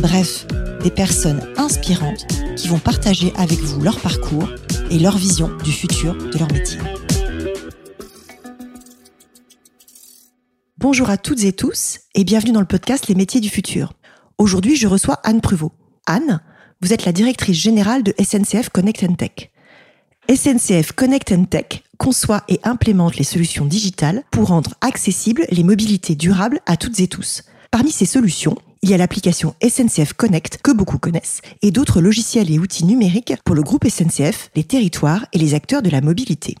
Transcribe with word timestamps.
bref, 0.00 0.46
des 0.82 0.90
personnes 0.90 1.42
inspirantes 1.56 2.26
qui 2.56 2.68
vont 2.68 2.78
partager 2.78 3.32
avec 3.36 3.58
vous 3.60 3.80
leur 3.80 4.00
parcours 4.00 4.48
et 4.90 4.98
leur 4.98 5.16
vision 5.16 5.50
du 5.64 5.72
futur 5.72 6.14
de 6.14 6.38
leur 6.38 6.50
métier. 6.52 6.78
Bonjour 10.78 11.10
à 11.10 11.16
toutes 11.16 11.44
et 11.44 11.52
tous 11.52 12.00
et 12.14 12.24
bienvenue 12.24 12.52
dans 12.52 12.60
le 12.60 12.66
podcast 12.66 13.08
Les 13.08 13.14
métiers 13.14 13.40
du 13.40 13.48
futur. 13.48 13.92
Aujourd'hui, 14.38 14.76
je 14.76 14.86
reçois 14.86 15.20
Anne 15.24 15.40
Pruvot. 15.40 15.72
Anne, 16.06 16.40
vous 16.80 16.92
êtes 16.92 17.04
la 17.04 17.12
directrice 17.12 17.58
générale 17.58 18.02
de 18.02 18.14
SNCF 18.22 18.68
Connect 18.68 19.04
Tech. 19.16 19.50
SNCF 20.28 20.92
Connect 20.92 21.34
Tech 21.48 21.82
conçoit 21.98 22.44
et 22.48 22.60
implémente 22.64 23.16
les 23.16 23.24
solutions 23.24 23.64
digitales 23.64 24.22
pour 24.30 24.48
rendre 24.48 24.74
accessibles 24.80 25.46
les 25.50 25.64
mobilités 25.64 26.14
durables 26.14 26.60
à 26.66 26.76
toutes 26.76 27.00
et 27.00 27.08
tous. 27.08 27.42
Parmi 27.70 27.90
ces 27.90 28.06
solutions, 28.06 28.56
il 28.86 28.90
y 28.90 28.94
a 28.94 28.98
l'application 28.98 29.52
SNCF 29.68 30.12
Connect 30.12 30.58
que 30.62 30.70
beaucoup 30.70 30.98
connaissent 30.98 31.40
et 31.60 31.72
d'autres 31.72 32.00
logiciels 32.00 32.52
et 32.52 32.60
outils 32.60 32.84
numériques 32.84 33.34
pour 33.44 33.56
le 33.56 33.62
groupe 33.64 33.84
SNCF, 33.84 34.50
les 34.54 34.62
territoires 34.62 35.26
et 35.32 35.38
les 35.38 35.54
acteurs 35.54 35.82
de 35.82 35.90
la 35.90 36.00
mobilité. 36.00 36.54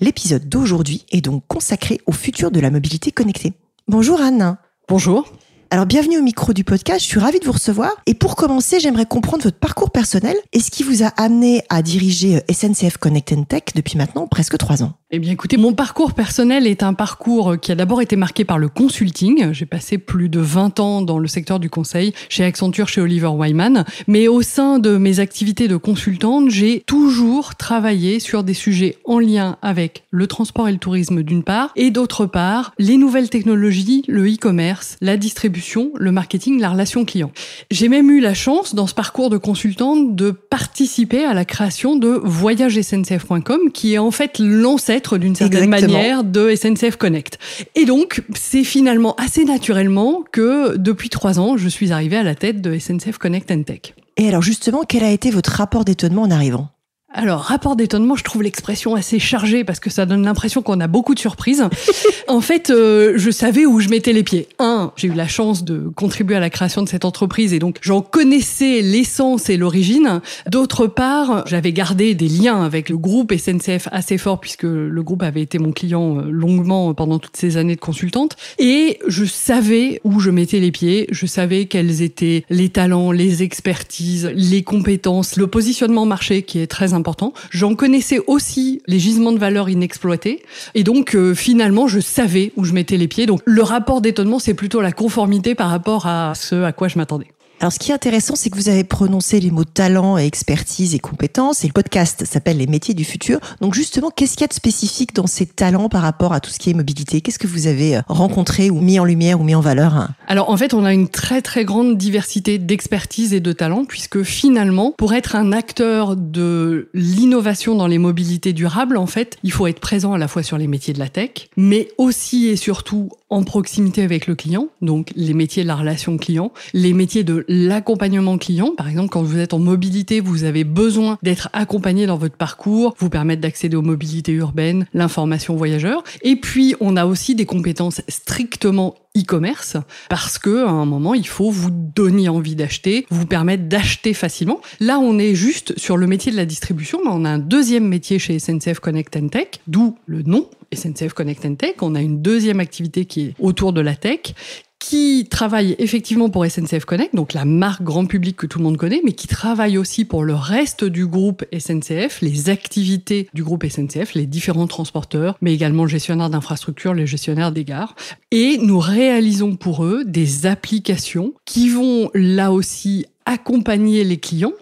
L'épisode 0.00 0.48
d'aujourd'hui 0.48 1.04
est 1.10 1.20
donc 1.20 1.44
consacré 1.48 2.00
au 2.06 2.12
futur 2.12 2.50
de 2.50 2.60
la 2.60 2.70
mobilité 2.70 3.12
connectée. 3.12 3.52
Bonjour 3.88 4.22
Anne. 4.22 4.56
Bonjour. 4.88 5.30
Alors 5.68 5.84
bienvenue 5.84 6.16
au 6.16 6.22
micro 6.22 6.54
du 6.54 6.64
podcast, 6.64 7.00
je 7.00 7.08
suis 7.10 7.20
ravie 7.20 7.40
de 7.40 7.44
vous 7.44 7.52
recevoir. 7.52 7.90
Et 8.06 8.14
pour 8.14 8.36
commencer, 8.36 8.80
j'aimerais 8.80 9.04
comprendre 9.04 9.42
votre 9.42 9.58
parcours 9.58 9.90
personnel 9.90 10.36
et 10.54 10.60
ce 10.60 10.70
qui 10.70 10.82
vous 10.82 11.02
a 11.02 11.08
amené 11.08 11.62
à 11.68 11.82
diriger 11.82 12.40
SNCF 12.50 12.96
Connect 12.96 13.34
Tech 13.48 13.62
depuis 13.74 13.98
maintenant 13.98 14.26
presque 14.28 14.56
trois 14.56 14.82
ans? 14.82 14.94
Eh 15.12 15.20
bien 15.20 15.30
écoutez, 15.30 15.56
mon 15.56 15.72
parcours 15.72 16.14
personnel 16.14 16.66
est 16.66 16.82
un 16.82 16.92
parcours 16.92 17.60
qui 17.60 17.70
a 17.70 17.76
d'abord 17.76 18.02
été 18.02 18.16
marqué 18.16 18.44
par 18.44 18.58
le 18.58 18.68
consulting. 18.68 19.52
J'ai 19.52 19.64
passé 19.64 19.98
plus 19.98 20.28
de 20.28 20.40
20 20.40 20.80
ans 20.80 21.00
dans 21.00 21.20
le 21.20 21.28
secteur 21.28 21.60
du 21.60 21.70
conseil, 21.70 22.12
chez 22.28 22.42
Accenture, 22.42 22.88
chez 22.88 23.00
Oliver 23.00 23.28
Wyman. 23.28 23.84
Mais 24.08 24.26
au 24.26 24.42
sein 24.42 24.80
de 24.80 24.96
mes 24.96 25.20
activités 25.20 25.68
de 25.68 25.76
consultante, 25.76 26.50
j'ai 26.50 26.82
toujours 26.88 27.54
travaillé 27.54 28.18
sur 28.18 28.42
des 28.42 28.52
sujets 28.52 28.96
en 29.04 29.20
lien 29.20 29.58
avec 29.62 30.02
le 30.10 30.26
transport 30.26 30.66
et 30.66 30.72
le 30.72 30.78
tourisme 30.78 31.22
d'une 31.22 31.44
part, 31.44 31.70
et 31.76 31.92
d'autre 31.92 32.26
part, 32.26 32.72
les 32.76 32.96
nouvelles 32.96 33.30
technologies, 33.30 34.02
le 34.08 34.26
e-commerce, 34.26 34.96
la 35.00 35.16
distribution 35.16 35.92
le 35.94 36.10
marketing, 36.10 36.58
la 36.58 36.70
relation 36.70 37.04
client. 37.04 37.30
J'ai 37.70 37.88
même 37.88 38.10
eu 38.10 38.18
la 38.18 38.34
chance, 38.34 38.74
dans 38.74 38.88
ce 38.88 38.94
parcours 38.94 39.30
de 39.30 39.38
consultante, 39.38 40.16
de 40.16 40.32
participer 40.32 41.24
à 41.24 41.32
la 41.32 41.44
création 41.44 41.94
de 41.94 42.08
voyagesncf.com, 42.08 43.70
qui 43.72 43.94
est 43.94 43.98
en 43.98 44.10
fait 44.10 44.40
l'ancêtre 44.40 44.95
d'une 45.18 45.34
certaine 45.34 45.68
manière 45.68 46.24
de 46.24 46.54
SNCF 46.54 46.96
Connect. 46.96 47.38
Et 47.74 47.84
donc, 47.84 48.22
c'est 48.34 48.64
finalement 48.64 49.14
assez 49.16 49.44
naturellement 49.44 50.24
que 50.32 50.76
depuis 50.76 51.08
trois 51.08 51.38
ans, 51.38 51.56
je 51.56 51.68
suis 51.68 51.92
arrivée 51.92 52.16
à 52.16 52.22
la 52.22 52.34
tête 52.34 52.60
de 52.60 52.78
SNCF 52.78 53.18
Connect 53.18 53.46
Tech. 53.64 53.94
Et 54.16 54.28
alors 54.28 54.42
justement, 54.42 54.82
quel 54.88 55.04
a 55.04 55.10
été 55.10 55.30
votre 55.30 55.50
rapport 55.50 55.84
d'étonnement 55.84 56.22
en 56.22 56.30
arrivant? 56.30 56.70
Alors, 57.16 57.40
rapport 57.40 57.76
d'étonnement, 57.76 58.14
je 58.14 58.22
trouve 58.24 58.42
l'expression 58.42 58.94
assez 58.94 59.18
chargée 59.18 59.64
parce 59.64 59.80
que 59.80 59.88
ça 59.88 60.04
donne 60.04 60.22
l'impression 60.22 60.60
qu'on 60.60 60.80
a 60.80 60.86
beaucoup 60.86 61.14
de 61.14 61.18
surprises. 61.18 61.64
en 62.28 62.42
fait, 62.42 62.68
euh, 62.68 63.14
je 63.16 63.30
savais 63.30 63.64
où 63.64 63.80
je 63.80 63.88
mettais 63.88 64.12
les 64.12 64.22
pieds. 64.22 64.48
Un, 64.58 64.92
j'ai 64.96 65.08
eu 65.08 65.14
la 65.14 65.26
chance 65.26 65.64
de 65.64 65.90
contribuer 65.96 66.36
à 66.36 66.40
la 66.40 66.50
création 66.50 66.82
de 66.82 66.88
cette 66.90 67.06
entreprise 67.06 67.54
et 67.54 67.58
donc 67.58 67.78
j'en 67.80 68.02
connaissais 68.02 68.82
l'essence 68.82 69.48
et 69.48 69.56
l'origine. 69.56 70.20
D'autre 70.46 70.86
part, 70.86 71.44
j'avais 71.46 71.72
gardé 71.72 72.14
des 72.14 72.28
liens 72.28 72.62
avec 72.62 72.90
le 72.90 72.98
groupe 72.98 73.32
SNCF 73.32 73.88
assez 73.92 74.18
fort 74.18 74.38
puisque 74.38 74.64
le 74.64 75.02
groupe 75.02 75.22
avait 75.22 75.40
été 75.40 75.58
mon 75.58 75.72
client 75.72 76.18
euh, 76.18 76.30
longuement 76.30 76.92
pendant 76.92 77.18
toutes 77.18 77.38
ces 77.38 77.56
années 77.56 77.76
de 77.76 77.80
consultante. 77.80 78.36
Et 78.58 78.98
je 79.06 79.24
savais 79.24 80.02
où 80.04 80.20
je 80.20 80.28
mettais 80.28 80.60
les 80.60 80.70
pieds. 80.70 81.06
Je 81.10 81.24
savais 81.24 81.64
quels 81.64 82.02
étaient 82.02 82.44
les 82.50 82.68
talents, 82.68 83.10
les 83.10 83.42
expertises, 83.42 84.30
les 84.34 84.62
compétences, 84.62 85.36
le 85.36 85.46
positionnement 85.46 86.04
marché 86.04 86.42
qui 86.42 86.58
est 86.58 86.66
très 86.66 86.92
important 86.92 87.05
J'en 87.50 87.74
connaissais 87.74 88.20
aussi 88.26 88.82
les 88.86 88.98
gisements 88.98 89.32
de 89.32 89.38
valeur 89.38 89.68
inexploités. 89.68 90.42
Et 90.74 90.84
donc, 90.84 91.14
euh, 91.14 91.34
finalement, 91.34 91.86
je 91.86 92.00
savais 92.00 92.52
où 92.56 92.64
je 92.64 92.72
mettais 92.72 92.96
les 92.96 93.08
pieds. 93.08 93.26
Donc, 93.26 93.40
le 93.44 93.62
rapport 93.62 94.00
d'étonnement, 94.00 94.38
c'est 94.38 94.54
plutôt 94.54 94.80
la 94.80 94.92
conformité 94.92 95.54
par 95.54 95.70
rapport 95.70 96.06
à 96.06 96.34
ce 96.34 96.62
à 96.62 96.72
quoi 96.72 96.88
je 96.88 96.98
m'attendais. 96.98 97.28
Alors, 97.58 97.72
ce 97.72 97.78
qui 97.78 97.90
est 97.90 97.94
intéressant, 97.94 98.36
c'est 98.36 98.50
que 98.50 98.56
vous 98.56 98.68
avez 98.68 98.84
prononcé 98.84 99.40
les 99.40 99.50
mots 99.50 99.64
talent, 99.64 100.18
et 100.18 100.26
expertise 100.26 100.94
et 100.94 100.98
compétences. 100.98 101.64
Et 101.64 101.68
le 101.68 101.72
podcast 101.72 102.24
s'appelle 102.26 102.58
Les 102.58 102.66
métiers 102.66 102.92
du 102.92 103.04
futur. 103.04 103.40
Donc, 103.62 103.74
justement, 103.74 104.10
qu'est-ce 104.10 104.32
qu'il 104.32 104.42
y 104.42 104.44
a 104.44 104.48
de 104.48 104.52
spécifique 104.52 105.14
dans 105.14 105.26
ces 105.26 105.46
talents 105.46 105.88
par 105.88 106.02
rapport 106.02 106.34
à 106.34 106.40
tout 106.40 106.50
ce 106.50 106.58
qui 106.58 106.68
est 106.68 106.74
mobilité? 106.74 107.22
Qu'est-ce 107.22 107.38
que 107.38 107.46
vous 107.46 107.66
avez 107.66 107.96
euh, 107.96 108.00
rencontré 108.08 108.68
ou 108.68 108.80
mis 108.80 109.00
en 109.00 109.04
lumière 109.04 109.40
ou 109.40 109.44
mis 109.44 109.54
en 109.54 109.62
valeur 109.62 110.08
Alors, 110.28 110.50
en 110.50 110.56
fait, 110.58 110.74
on 110.74 110.84
a 110.84 110.92
une 110.92 111.08
très, 111.08 111.40
très 111.40 111.64
grande 111.64 111.96
diversité 111.96 112.58
d'expertise 112.58 113.32
et 113.32 113.40
de 113.40 113.52
talents, 113.52 113.86
puisque 113.86 114.22
finalement, 114.22 114.92
pour 114.98 115.14
être 115.14 115.34
un 115.34 115.52
acteur 115.52 116.14
de 116.14 116.90
l'innovation 116.92 117.74
dans 117.74 117.86
les 117.86 117.98
mobilités 117.98 118.52
durables, 118.52 118.98
en 118.98 119.06
fait, 119.06 119.38
il 119.42 119.52
faut 119.52 119.66
être 119.66 119.80
présent 119.80 120.12
à 120.12 120.18
la 120.18 120.28
fois 120.28 120.42
sur 120.42 120.58
les 120.58 120.66
métiers 120.66 120.92
de 120.92 120.98
la 120.98 121.08
tech, 121.08 121.48
mais 121.56 121.88
aussi 121.96 122.48
et 122.48 122.56
surtout 122.56 123.08
en 123.28 123.42
proximité 123.42 124.02
avec 124.02 124.26
le 124.26 124.34
client, 124.34 124.68
donc 124.82 125.10
les 125.16 125.34
métiers 125.34 125.62
de 125.62 125.68
la 125.68 125.74
relation 125.74 126.16
client, 126.16 126.52
les 126.72 126.92
métiers 126.92 127.24
de 127.24 127.44
l'accompagnement 127.48 128.38
client. 128.38 128.72
Par 128.76 128.88
exemple, 128.88 129.08
quand 129.08 129.22
vous 129.22 129.38
êtes 129.38 129.52
en 129.52 129.58
mobilité, 129.58 130.20
vous 130.20 130.44
avez 130.44 130.64
besoin 130.64 131.18
d'être 131.22 131.48
accompagné 131.52 132.06
dans 132.06 132.18
votre 132.18 132.36
parcours, 132.36 132.94
vous 132.98 133.10
permettre 133.10 133.42
d'accéder 133.42 133.76
aux 133.76 133.82
mobilités 133.82 134.32
urbaines, 134.32 134.86
l'information 134.94 135.56
voyageur. 135.56 136.04
Et 136.22 136.36
puis, 136.36 136.74
on 136.80 136.96
a 136.96 137.06
aussi 137.06 137.34
des 137.34 137.46
compétences 137.46 138.00
strictement 138.08 138.94
e-commerce 139.16 139.76
parce 140.08 140.38
que 140.38 140.64
à 140.64 140.70
un 140.70 140.84
moment 140.84 141.14
il 141.14 141.26
faut 141.26 141.50
vous 141.50 141.70
donner 141.70 142.28
envie 142.28 142.56
d'acheter, 142.56 143.06
vous 143.10 143.26
permettre 143.26 143.64
d'acheter 143.64 144.14
facilement. 144.14 144.60
Là, 144.80 144.98
on 144.98 145.18
est 145.18 145.34
juste 145.34 145.78
sur 145.78 145.96
le 145.96 146.06
métier 146.06 146.32
de 146.32 146.36
la 146.36 146.46
distribution, 146.46 147.00
mais 147.04 147.10
on 147.12 147.24
a 147.24 147.30
un 147.30 147.38
deuxième 147.38 147.86
métier 147.86 148.18
chez 148.18 148.38
SNCF 148.38 148.80
Connect 148.80 149.30
Tech, 149.30 149.48
d'où 149.66 149.96
le 150.06 150.22
nom 150.22 150.48
SNCF 150.74 151.12
Connect 151.12 151.56
Tech. 151.58 151.74
On 151.80 151.94
a 151.94 152.00
une 152.00 152.22
deuxième 152.22 152.60
activité 152.60 153.04
qui 153.04 153.20
est 153.22 153.34
autour 153.38 153.72
de 153.72 153.80
la 153.80 153.94
tech 153.94 154.34
qui 154.78 155.26
travaille 155.30 155.74
effectivement 155.78 156.28
pour 156.28 156.44
SNCF 156.46 156.84
Connect, 156.84 157.14
donc 157.14 157.32
la 157.32 157.44
marque 157.44 157.82
grand 157.82 158.06
public 158.06 158.36
que 158.36 158.46
tout 158.46 158.58
le 158.58 158.64
monde 158.64 158.76
connaît, 158.76 159.00
mais 159.04 159.12
qui 159.12 159.26
travaille 159.26 159.78
aussi 159.78 160.04
pour 160.04 160.22
le 160.22 160.34
reste 160.34 160.84
du 160.84 161.06
groupe 161.06 161.44
SNCF, 161.56 162.20
les 162.20 162.50
activités 162.50 163.28
du 163.34 163.42
groupe 163.42 163.64
SNCF, 163.66 164.14
les 164.14 164.26
différents 164.26 164.66
transporteurs, 164.66 165.36
mais 165.40 165.54
également 165.54 165.84
le 165.84 165.88
gestionnaire 165.88 166.30
d'infrastructure, 166.30 166.94
les 166.94 167.06
gestionnaires 167.06 167.52
des 167.52 167.64
gares. 167.64 167.94
Et 168.30 168.58
nous 168.58 168.78
réalisons 168.78 169.56
pour 169.56 169.84
eux 169.84 170.04
des 170.04 170.46
applications 170.46 171.34
qui 171.44 171.68
vont 171.68 172.10
là 172.14 172.52
aussi 172.52 173.06
accompagner 173.24 174.04
les 174.04 174.18
clients, 174.18 174.54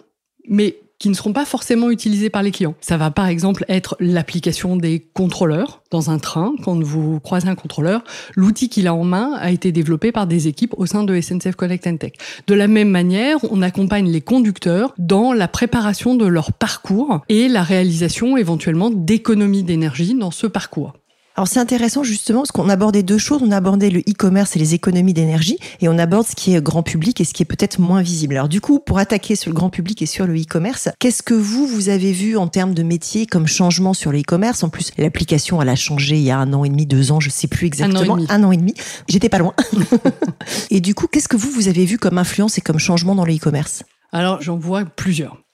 mais 0.47 0.77
qui 1.05 1.09
ne 1.11 1.13
seront 1.13 1.33
pas 1.33 1.45
forcément 1.45 1.91
utilisés 1.91 2.31
par 2.31 2.41
les 2.41 2.49
clients. 2.49 2.73
Ça 2.81 2.97
va 2.97 3.11
par 3.11 3.27
exemple 3.27 3.63
être 3.69 3.95
l'application 3.99 4.75
des 4.75 5.05
contrôleurs 5.13 5.83
dans 5.91 6.09
un 6.09 6.17
train. 6.17 6.55
Quand 6.63 6.83
vous 6.83 7.19
croisez 7.19 7.47
un 7.47 7.53
contrôleur, 7.53 8.03
l'outil 8.35 8.69
qu'il 8.69 8.87
a 8.87 8.95
en 8.95 9.03
main 9.03 9.33
a 9.35 9.51
été 9.51 9.71
développé 9.71 10.11
par 10.11 10.25
des 10.25 10.47
équipes 10.47 10.73
au 10.77 10.87
sein 10.87 11.03
de 11.03 11.21
SNCF 11.21 11.55
Connect 11.55 11.99
Tech. 11.99 12.13
De 12.47 12.55
la 12.55 12.67
même 12.67 12.89
manière, 12.89 13.37
on 13.51 13.61
accompagne 13.61 14.09
les 14.09 14.21
conducteurs 14.21 14.95
dans 14.97 15.31
la 15.31 15.47
préparation 15.47 16.15
de 16.15 16.25
leur 16.25 16.53
parcours 16.53 17.21
et 17.29 17.49
la 17.49 17.61
réalisation 17.61 18.35
éventuellement 18.35 18.89
d'économies 18.89 19.61
d'énergie 19.61 20.15
dans 20.15 20.31
ce 20.31 20.47
parcours. 20.47 20.93
Alors 21.37 21.49
c'est 21.49 21.59
intéressant 21.59 22.03
justement 22.03 22.39
parce 22.39 22.51
qu'on 22.51 22.69
abordait 22.69 23.03
deux 23.03 23.17
choses. 23.17 23.41
On 23.43 23.51
abordait 23.51 23.89
le 23.89 23.99
e-commerce 23.99 24.55
et 24.55 24.59
les 24.59 24.73
économies 24.73 25.13
d'énergie 25.13 25.57
et 25.81 25.89
on 25.89 25.97
aborde 25.97 26.25
ce 26.25 26.35
qui 26.35 26.55
est 26.55 26.61
grand 26.61 26.81
public 26.81 27.19
et 27.19 27.25
ce 27.25 27.33
qui 27.33 27.43
est 27.43 27.45
peut-être 27.45 27.79
moins 27.79 28.01
visible. 28.01 28.35
Alors 28.35 28.47
du 28.47 28.61
coup, 28.61 28.79
pour 28.79 28.99
attaquer 28.99 29.35
sur 29.35 29.51
le 29.51 29.55
grand 29.55 29.69
public 29.69 30.01
et 30.01 30.05
sur 30.05 30.27
le 30.27 30.35
e-commerce, 30.35 30.89
qu'est-ce 30.99 31.23
que 31.23 31.33
vous, 31.33 31.67
vous 31.67 31.89
avez 31.89 32.13
vu 32.13 32.37
en 32.37 32.47
termes 32.47 32.73
de 32.73 32.83
métier 32.83 33.25
comme 33.25 33.47
changement 33.47 33.93
sur 33.93 34.13
le 34.13 34.19
e-commerce? 34.19 34.63
En 34.63 34.69
plus, 34.69 34.91
l'application, 34.97 35.61
elle 35.61 35.69
a 35.69 35.75
changé 35.75 36.15
il 36.15 36.23
y 36.23 36.31
a 36.31 36.37
un 36.37 36.53
an 36.53 36.63
et 36.63 36.69
demi, 36.69 36.85
deux 36.85 37.11
ans, 37.11 37.19
je 37.19 37.29
sais 37.29 37.47
plus 37.47 37.67
exactement. 37.67 38.17
Un 38.29 38.43
an 38.43 38.51
et 38.51 38.57
demi. 38.57 38.73
J'étais 39.09 39.29
pas 39.29 39.39
loin. 39.39 39.53
et 40.71 40.79
du 40.79 40.95
coup, 40.95 41.07
qu'est-ce 41.07 41.27
que 41.27 41.37
vous, 41.37 41.51
vous 41.51 41.67
avez 41.67 41.83
vu 41.83 41.97
comme 41.97 42.17
influence 42.17 42.57
et 42.57 42.61
comme 42.61 42.79
changement 42.79 43.13
dans 43.13 43.25
le 43.25 43.35
e-commerce? 43.35 43.83
Alors 44.13 44.41
j'en 44.41 44.57
vois 44.57 44.85
plusieurs. 44.85 45.44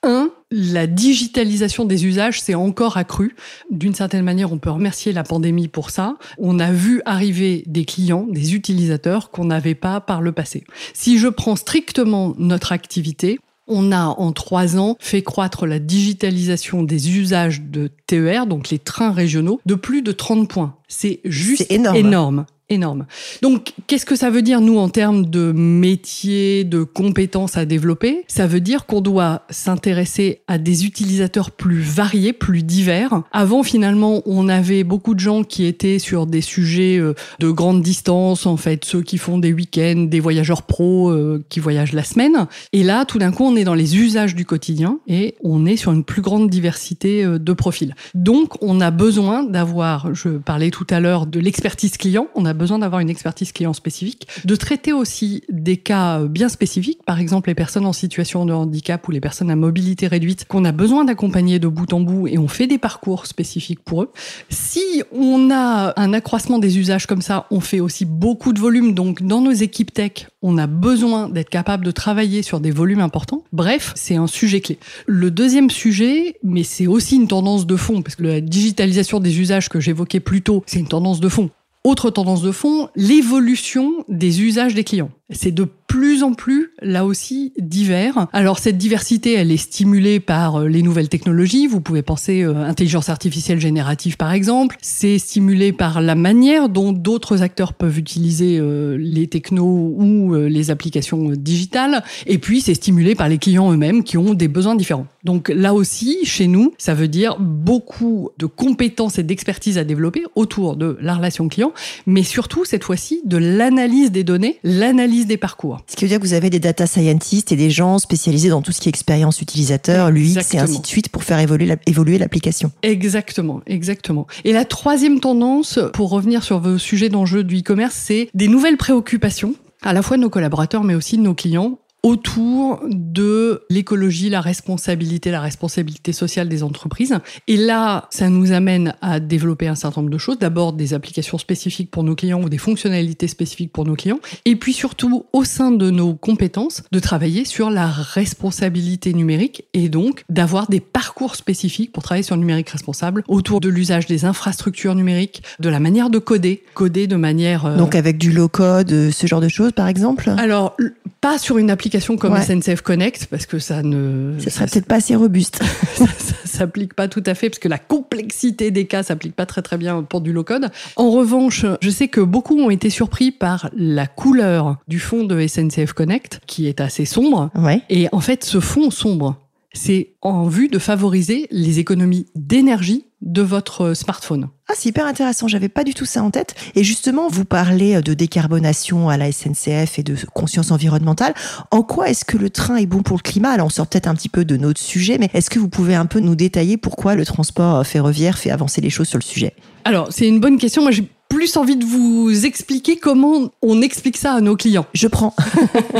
La 0.52 0.86
digitalisation 0.86 1.86
des 1.86 2.06
usages 2.06 2.42
s'est 2.42 2.56
encore 2.56 2.98
accrue. 2.98 3.36
D'une 3.70 3.96
certaine 3.96 4.24
manière, 4.24 4.52
on 4.52 4.58
peut 4.58 4.70
remercier 4.70 5.14
la 5.14 5.24
pandémie 5.24 5.70
pour 5.70 5.90
ça. 5.90 6.18
On 6.38 6.60
a 6.60 6.74
vu 6.74 7.02
arriver 7.06 7.64
des 7.68 7.86
clients, 7.86 8.28
des 8.30 8.54
utilisateurs 8.54 9.32
qu'on 9.32 9.46
n'avait 9.46 9.76
pas 9.76 10.02
par 10.02 10.22
le 10.22 10.34
passé. 10.34 10.66
Si 10.94 11.18
je 11.18 11.30
prends 11.30 11.56
strictement 11.56 12.34
notre 12.38 12.72
activité, 12.74 13.40
On 13.74 13.94
a 13.94 14.06
en 14.06 14.34
trois 14.34 14.76
ans 14.76 14.98
fait 15.00 15.22
croître 15.22 15.66
la 15.66 15.80
digitalisation 15.80 16.84
des 16.84 17.18
usages 17.18 17.62
de 17.62 17.90
TER, 18.06 18.46
donc 18.46 18.70
les 18.70 18.80
trains 18.80 19.14
régionaux, 19.14 19.62
de 19.66 19.76
plus 19.76 20.02
de 20.02 20.12
30 20.12 20.50
points. 20.50 20.76
C'est 20.90 21.22
juste 21.24 21.66
énorme. 21.70 21.96
énorme 21.96 22.46
énorme. 22.72 23.06
Donc, 23.42 23.74
qu'est-ce 23.88 24.06
que 24.06 24.16
ça 24.16 24.30
veut 24.30 24.42
dire, 24.42 24.62
nous, 24.62 24.78
en 24.78 24.90
termes 24.90 25.26
de 25.26 25.52
métiers, 25.52 26.64
de 26.64 26.84
compétences 26.84 27.58
à 27.58 27.66
développer? 27.66 28.24
Ça 28.28 28.48
veut 28.48 28.62
dire 28.62 28.86
qu'on 28.86 29.02
doit 29.02 29.44
s'intéresser 29.50 30.42
à 30.48 30.58
des 30.58 30.86
utilisateurs 30.86 31.52
plus 31.52 31.82
variés, 31.82 32.34
plus 32.34 32.64
divers. 32.64 33.24
Avant, 33.32 33.64
finalement, 33.64 34.22
on 34.26 34.48
avait 34.48 34.84
beaucoup 34.84 35.14
de 35.14 35.20
gens 35.20 35.44
qui 35.44 35.66
étaient 35.66 36.00
sur 36.00 36.26
des 36.26 36.42
sujets 36.42 36.98
euh, 36.98 37.14
de 37.40 37.50
grande 37.50 37.82
distance, 37.82 38.46
en 38.46 38.58
fait, 38.58 38.86
ceux 38.86 39.02
qui 39.02 39.18
font 39.18 39.38
des 39.38 39.54
week-ends, 39.54 40.08
des 40.10 40.20
voyageurs 40.20 40.64
pros 40.64 41.10
euh, 41.10 41.44
qui 41.50 41.60
voyagent 41.60 41.94
la 41.94 42.04
semaine. 42.04 42.48
Et 42.74 42.84
là, 42.84 43.06
tout 43.06 43.20
d'un 43.20 43.32
coup, 43.32 43.44
on 43.44 43.56
est 43.56 43.64
dans 43.64 43.74
les 43.74 43.98
usages 43.98 44.36
du 44.36 44.46
quotidien 44.46 45.00
et 45.08 45.36
on 45.44 45.66
est 45.66 45.76
sur 45.76 45.92
une 45.92 46.04
plus 46.04 46.22
grande 46.22 46.50
diversité 46.50 47.24
euh, 47.24 47.40
de 47.40 47.54
profils. 47.54 47.96
Donc, 48.16 48.62
on 48.62 48.82
a 48.82 48.92
besoin 48.92 49.44
d'avoir, 49.44 50.14
je 50.14 50.30
parlais 50.30 50.72
tout 50.72 50.88
à 50.90 51.00
l'heure 51.00 51.26
de 51.26 51.40
l'expertise 51.40 51.98
client, 51.98 52.28
on 52.36 52.46
a 52.46 52.54
besoin 52.62 52.80
d'avoir 52.80 53.02
une 53.02 53.10
expertise 53.10 53.52
client 53.52 53.74
spécifique, 53.74 54.28
de 54.46 54.56
traiter 54.56 54.94
aussi 54.94 55.44
des 55.50 55.78
cas 55.78 56.24
bien 56.26 56.48
spécifiques, 56.48 57.04
par 57.06 57.20
exemple 57.20 57.50
les 57.50 57.56
personnes 57.56 57.88
en 57.88 57.94
situation 57.94 58.46
de 58.46 58.54
handicap 58.54 59.08
ou 59.08 59.12
les 59.12 59.20
personnes 59.20 59.50
à 59.50 59.56
mobilité 59.56 60.06
réduite 60.06 60.46
qu'on 60.48 60.64
a 60.64 60.72
besoin 60.72 61.04
d'accompagner 61.04 61.58
de 61.58 61.68
bout 61.68 61.92
en 61.92 62.02
bout 62.02 62.28
et 62.28 62.38
on 62.38 62.48
fait 62.48 62.68
des 62.68 62.78
parcours 62.78 63.26
spécifiques 63.26 63.84
pour 63.84 64.04
eux. 64.04 64.12
Si 64.50 65.02
on 65.12 65.50
a 65.52 65.94
un 66.00 66.14
accroissement 66.14 66.60
des 66.60 66.78
usages 66.78 67.08
comme 67.08 67.24
ça, 67.24 67.48
on 67.50 67.60
fait 67.60 67.80
aussi 67.80 68.06
beaucoup 68.06 68.54
de 68.54 68.60
volume. 68.60 68.94
Donc 68.94 69.24
dans 69.24 69.42
nos 69.42 69.52
équipes 69.52 69.92
tech, 69.92 70.28
on 70.44 70.58
a 70.60 70.68
besoin 70.68 71.30
d'être 71.30 71.50
capable 71.50 71.84
de 71.84 71.92
travailler 71.92 72.44
sur 72.44 72.60
des 72.60 72.72
volumes 72.72 73.02
importants. 73.02 73.44
Bref, 73.52 73.94
c'est 73.96 74.16
un 74.16 74.28
sujet 74.28 74.62
clé. 74.62 74.78
Le 75.08 75.32
deuxième 75.32 75.72
sujet, 75.72 76.38
mais 76.44 76.64
c'est 76.64 76.88
aussi 76.88 77.16
une 77.16 77.28
tendance 77.28 77.66
de 77.66 77.76
fond, 77.76 78.02
parce 78.04 78.16
que 78.16 78.24
la 78.24 78.42
digitalisation 78.42 79.20
des 79.20 79.40
usages 79.40 79.68
que 79.68 79.80
j'évoquais 79.80 80.20
plus 80.20 80.42
tôt, 80.42 80.64
c'est 80.68 80.80
une 80.80 80.88
tendance 80.88 81.20
de 81.20 81.30
fond. 81.30 81.50
Autre 81.84 82.12
tendance 82.12 82.44
de 82.44 82.52
fond, 82.52 82.90
l'évolution 82.96 84.06
des 84.08 84.44
usages 84.44 84.76
des 84.76 84.84
clients. 84.84 85.10
C'est 85.32 85.52
de 85.52 85.68
plus 85.92 86.24
en 86.24 86.34
plus, 86.34 86.72
là 86.82 87.06
aussi, 87.06 87.52
divers. 87.60 88.28
Alors 88.32 88.60
cette 88.60 88.78
diversité, 88.78 89.34
elle 89.34 89.52
est 89.52 89.58
stimulée 89.58 90.22
par 90.22 90.56
euh, 90.56 90.68
les 90.70 90.84
nouvelles 90.84 91.10
technologies. 91.10 91.68
Vous 91.68 91.82
pouvez 91.82 92.02
penser 92.02 92.44
euh, 92.44 92.64
intelligence 92.64 93.10
artificielle 93.10 93.60
générative, 93.60 94.16
par 94.16 94.32
exemple. 94.32 94.78
C'est 94.82 95.20
stimulé 95.20 95.74
par 95.74 96.00
la 96.00 96.16
manière 96.16 96.70
dont 96.70 96.94
d'autres 96.94 97.42
acteurs 97.42 97.74
peuvent 97.74 98.00
utiliser 98.00 98.58
euh, 98.58 98.96
les 98.98 99.28
technos 99.28 99.94
ou 99.98 100.34
les 100.34 100.72
applications 100.72 101.32
digitales. 101.32 102.04
Et 102.26 102.38
puis, 102.38 102.62
c'est 102.62 102.74
stimulé 102.74 103.14
par 103.14 103.28
les 103.28 103.38
clients 103.38 103.74
eux-mêmes 103.74 104.06
qui 104.06 104.18
ont 104.18 104.34
des 104.34 104.48
besoins 104.48 104.76
différents. 104.76 105.08
Donc 105.26 105.50
là 105.50 105.74
aussi, 105.74 106.20
chez 106.24 106.48
nous, 106.48 106.74
ça 106.78 106.94
veut 106.94 107.10
dire 107.10 107.38
beaucoup 107.40 108.30
de 108.38 108.46
compétences 108.46 109.20
et 109.20 109.24
d'expertise 109.24 109.78
à 109.78 109.84
développer 109.84 110.24
autour 110.36 110.78
de 110.78 110.98
la 111.02 111.16
relation 111.16 111.48
client, 111.48 111.74
mais 112.08 112.24
surtout, 112.24 112.66
cette 112.66 112.84
fois-ci, 112.84 113.22
de 113.26 113.38
l'analyse 113.38 114.12
des 114.12 114.24
données, 114.24 114.58
l'analyse 114.64 115.21
des 115.26 115.38
parcours. 115.38 115.80
Ce 115.88 115.96
qui 115.96 116.06
veut 116.06 116.10
dire 116.10 116.20
que 116.20 116.26
vous 116.26 116.34
avez 116.34 116.50
des 116.50 116.60
data 116.60 116.88
scientists 116.88 117.52
et 117.52 117.56
des 117.56 117.70
gens 117.70 118.00
spécialisés 118.00 118.50
dans 118.50 118.62
tout 118.62 118.72
ce 118.72 118.82
qui 118.82 118.90
est 118.90 118.92
expérience 118.92 119.42
utilisateur, 119.42 120.12
l'UX 120.12 120.54
et 120.54 120.60
ainsi 120.60 120.80
de 120.80 120.88
suite 120.88 121.10
pour 121.10 121.24
faire 121.24 121.40
évoluer 121.40 122.18
l'application. 122.18 122.72
Exactement, 122.84 123.62
exactement. 123.68 124.28
Et 124.44 124.54
la 124.54 124.66
troisième 124.66 125.20
tendance, 125.20 125.80
pour 125.94 126.10
revenir 126.10 126.44
sur 126.44 126.60
vos 126.60 126.78
sujets 126.78 127.10
d'enjeux 127.10 127.44
du 127.44 127.60
e-commerce, 127.60 127.96
c'est 127.96 128.30
des 128.34 128.48
nouvelles 128.48 128.78
préoccupations 128.78 129.56
à 129.84 129.94
la 129.94 130.02
fois 130.04 130.18
de 130.18 130.22
nos 130.22 130.30
collaborateurs, 130.30 130.84
mais 130.84 130.94
aussi 130.94 131.18
de 131.18 131.24
nos 131.24 131.34
clients, 131.34 131.80
autour 132.04 132.82
de 132.88 133.62
l'écologie, 133.70 134.30
la 134.30 134.42
responsabilité, 134.42 135.30
la 135.30 135.42
responsabilité 135.42 136.14
sociale 136.14 136.50
des 136.50 136.64
entreprises. 136.64 137.16
Et 137.48 137.58
là, 137.58 138.08
ça 138.10 138.30
nous 138.30 138.52
amène 138.52 138.96
à 139.02 139.20
développer 139.20 139.68
un 139.68 139.76
certain 139.76 140.02
nombre 140.02 140.12
de 140.12 140.18
choses. 140.18 140.40
D'abord, 140.40 140.74
des 140.74 140.96
applications 140.96 141.38
spécifiques 141.38 141.92
pour 141.92 142.04
nos 142.04 142.16
clients 142.16 142.42
ou 142.42 142.50
des 142.50 142.58
fonctionnalités 142.58 143.28
spécifiques 143.28 143.72
pour 143.72 143.86
nos 143.86 143.96
clients. 143.96 144.20
Et 144.46 144.56
puis 144.56 144.74
surtout, 144.74 145.26
au 145.32 145.44
sein 145.44 145.72
de 145.72 145.92
nos 145.92 146.16
compétences, 146.16 146.82
de 146.92 147.00
travailler 147.00 147.46
sur 147.46 147.70
la 147.70 147.88
responsabilité 147.88 149.14
numérique 149.14 149.66
et 149.74 149.88
donc 149.88 150.24
d'avoir 150.30 150.68
des 150.68 150.80
parcours 150.80 151.36
spécifiques 151.36 151.92
pour 151.92 152.02
travailler 152.02 152.24
sur 152.24 152.36
le 152.36 152.40
numérique 152.40 152.70
responsable 152.70 153.24
autour 153.28 153.60
de 153.60 153.70
l'usage 153.70 154.08
des 154.08 154.26
infrastructures 154.26 154.96
numériques, 154.96 155.44
de 155.60 155.70
la 155.70 155.80
manière 155.80 156.10
de 156.10 156.18
coder, 156.18 156.64
coder 156.74 157.06
de 157.06 157.16
manière... 157.16 157.66
Euh, 157.66 157.78
donc 157.78 157.94
avec 157.94 158.18
du 158.18 158.32
low-code, 158.32 158.92
euh, 158.92 159.12
ce 159.12 159.28
genre 159.28 159.42
de 159.42 159.50
choses 159.50 159.72
par 159.74 159.88
exemple? 159.88 160.30
Alors, 160.38 160.76
pas 161.20 161.38
sur 161.38 161.60
une 161.60 161.70
application 161.70 161.91
comme 162.18 162.40
SNCF 162.40 162.82
Connect, 162.82 163.28
parce 163.28 163.46
que 163.46 163.60
ça 163.60 163.84
ne... 163.84 164.38
Ça 164.40 164.50
serait 164.50 164.66
peut-être 164.66 164.86
pas 164.86 164.96
assez 164.96 165.16
robuste. 165.16 165.62
ça, 165.96 166.06
s'applique 166.46 166.94
pas 166.94 167.08
tout 167.08 167.24
à 167.26 167.34
fait, 167.34 167.50
parce 167.50 167.60
que 167.60 167.68
la 167.68 167.78
complexité 167.78 168.72
des 168.72 168.86
cas 168.86 169.04
s'applique 169.04 169.36
pas 169.36 169.46
très 169.46 169.62
très 169.62 169.78
bien 169.78 170.04
pour 170.04 170.22
du 170.22 170.34
low-code. 170.34 170.70
En 170.96 171.12
revanche, 171.12 171.66
je 171.82 171.90
sais 171.90 172.08
que 172.08 172.22
beaucoup 172.22 172.60
ont 172.60 172.70
été 172.70 172.90
surpris 172.90 173.32
par 173.32 173.70
la 173.76 174.08
couleur 174.08 174.78
du 174.88 175.00
fond 175.00 175.24
de 175.24 175.48
SNCF 175.48 175.94
Connect, 175.94 176.42
qui 176.46 176.68
est 176.68 176.82
assez 176.82 177.06
sombre. 177.06 177.50
Ouais. 177.56 177.82
Et 177.90 178.08
en 178.12 178.20
fait, 178.20 178.44
ce 178.44 178.60
fond 178.60 178.92
sombre, 178.92 179.38
c'est 179.74 180.14
en 180.22 180.48
vue 180.48 180.68
de 180.68 180.80
favoriser 180.80 181.48
les 181.52 181.80
économies 181.80 182.28
d'énergie 182.36 183.06
de 183.22 183.42
votre 183.42 183.94
smartphone. 183.94 184.50
Ah, 184.68 184.74
c'est 184.76 184.90
hyper 184.90 185.06
intéressant. 185.06 185.48
J'avais 185.48 185.70
pas 185.70 185.84
du 185.84 185.94
tout 185.94 186.06
ça 186.06 186.24
en 186.24 186.32
tête. 186.32 186.56
Et 186.76 186.84
justement, 186.84 187.28
vous 187.28 187.46
parlez 187.46 188.02
de 188.02 188.14
décarbonation 188.14 189.10
à 189.10 189.18
la 189.18 189.32
SNCF 189.32 190.00
et 190.00 190.04
de 190.04 190.16
conscience 190.34 190.72
environnementale. 190.72 191.34
En 191.72 191.84
quoi 191.84 192.10
est-ce 192.10 192.26
que 192.26 192.38
le 192.38 192.50
train 192.50 192.78
est 192.78 192.86
bon 192.86 193.04
pour 193.04 193.18
le 193.18 193.22
climat? 193.22 193.52
Alors, 193.52 193.68
on 193.68 193.70
sort 193.70 193.88
peut-être 193.88 194.08
un 194.08 194.16
petit 194.16 194.30
peu 194.30 194.46
de 194.46 194.58
notre 194.58 194.82
sujet, 194.82 195.18
mais 195.20 195.30
est-ce 195.34 195.50
que 195.50 195.60
vous 195.60 195.70
pouvez 195.70 195.96
un 195.96 196.06
peu 196.06 196.20
nous 196.20 196.36
détailler 196.36 196.78
pourquoi 196.78 197.16
le 197.16 197.26
transport 197.26 197.86
ferroviaire 197.86 198.38
fait 198.38 198.50
avancer 198.50 198.82
les 198.82 198.90
choses 198.90 199.08
sur 199.08 199.20
le 199.20 199.24
sujet? 199.24 199.54
Alors, 199.86 200.08
c'est 200.12 200.28
une 200.28 200.40
bonne 200.40 200.58
question. 200.58 200.82
Moi, 200.82 200.92
j'ai 200.92 201.08
plus 201.30 201.56
envie 201.58 201.78
de 201.78 201.86
vous 201.86 202.46
expliquer 202.46 202.98
comment 202.98 203.52
on 203.62 203.82
explique 203.82 204.18
ça 204.18 204.34
à 204.34 204.42
nos 204.42 204.56
clients. 204.56 204.86
Je 204.94 205.08
prends. 205.08 205.34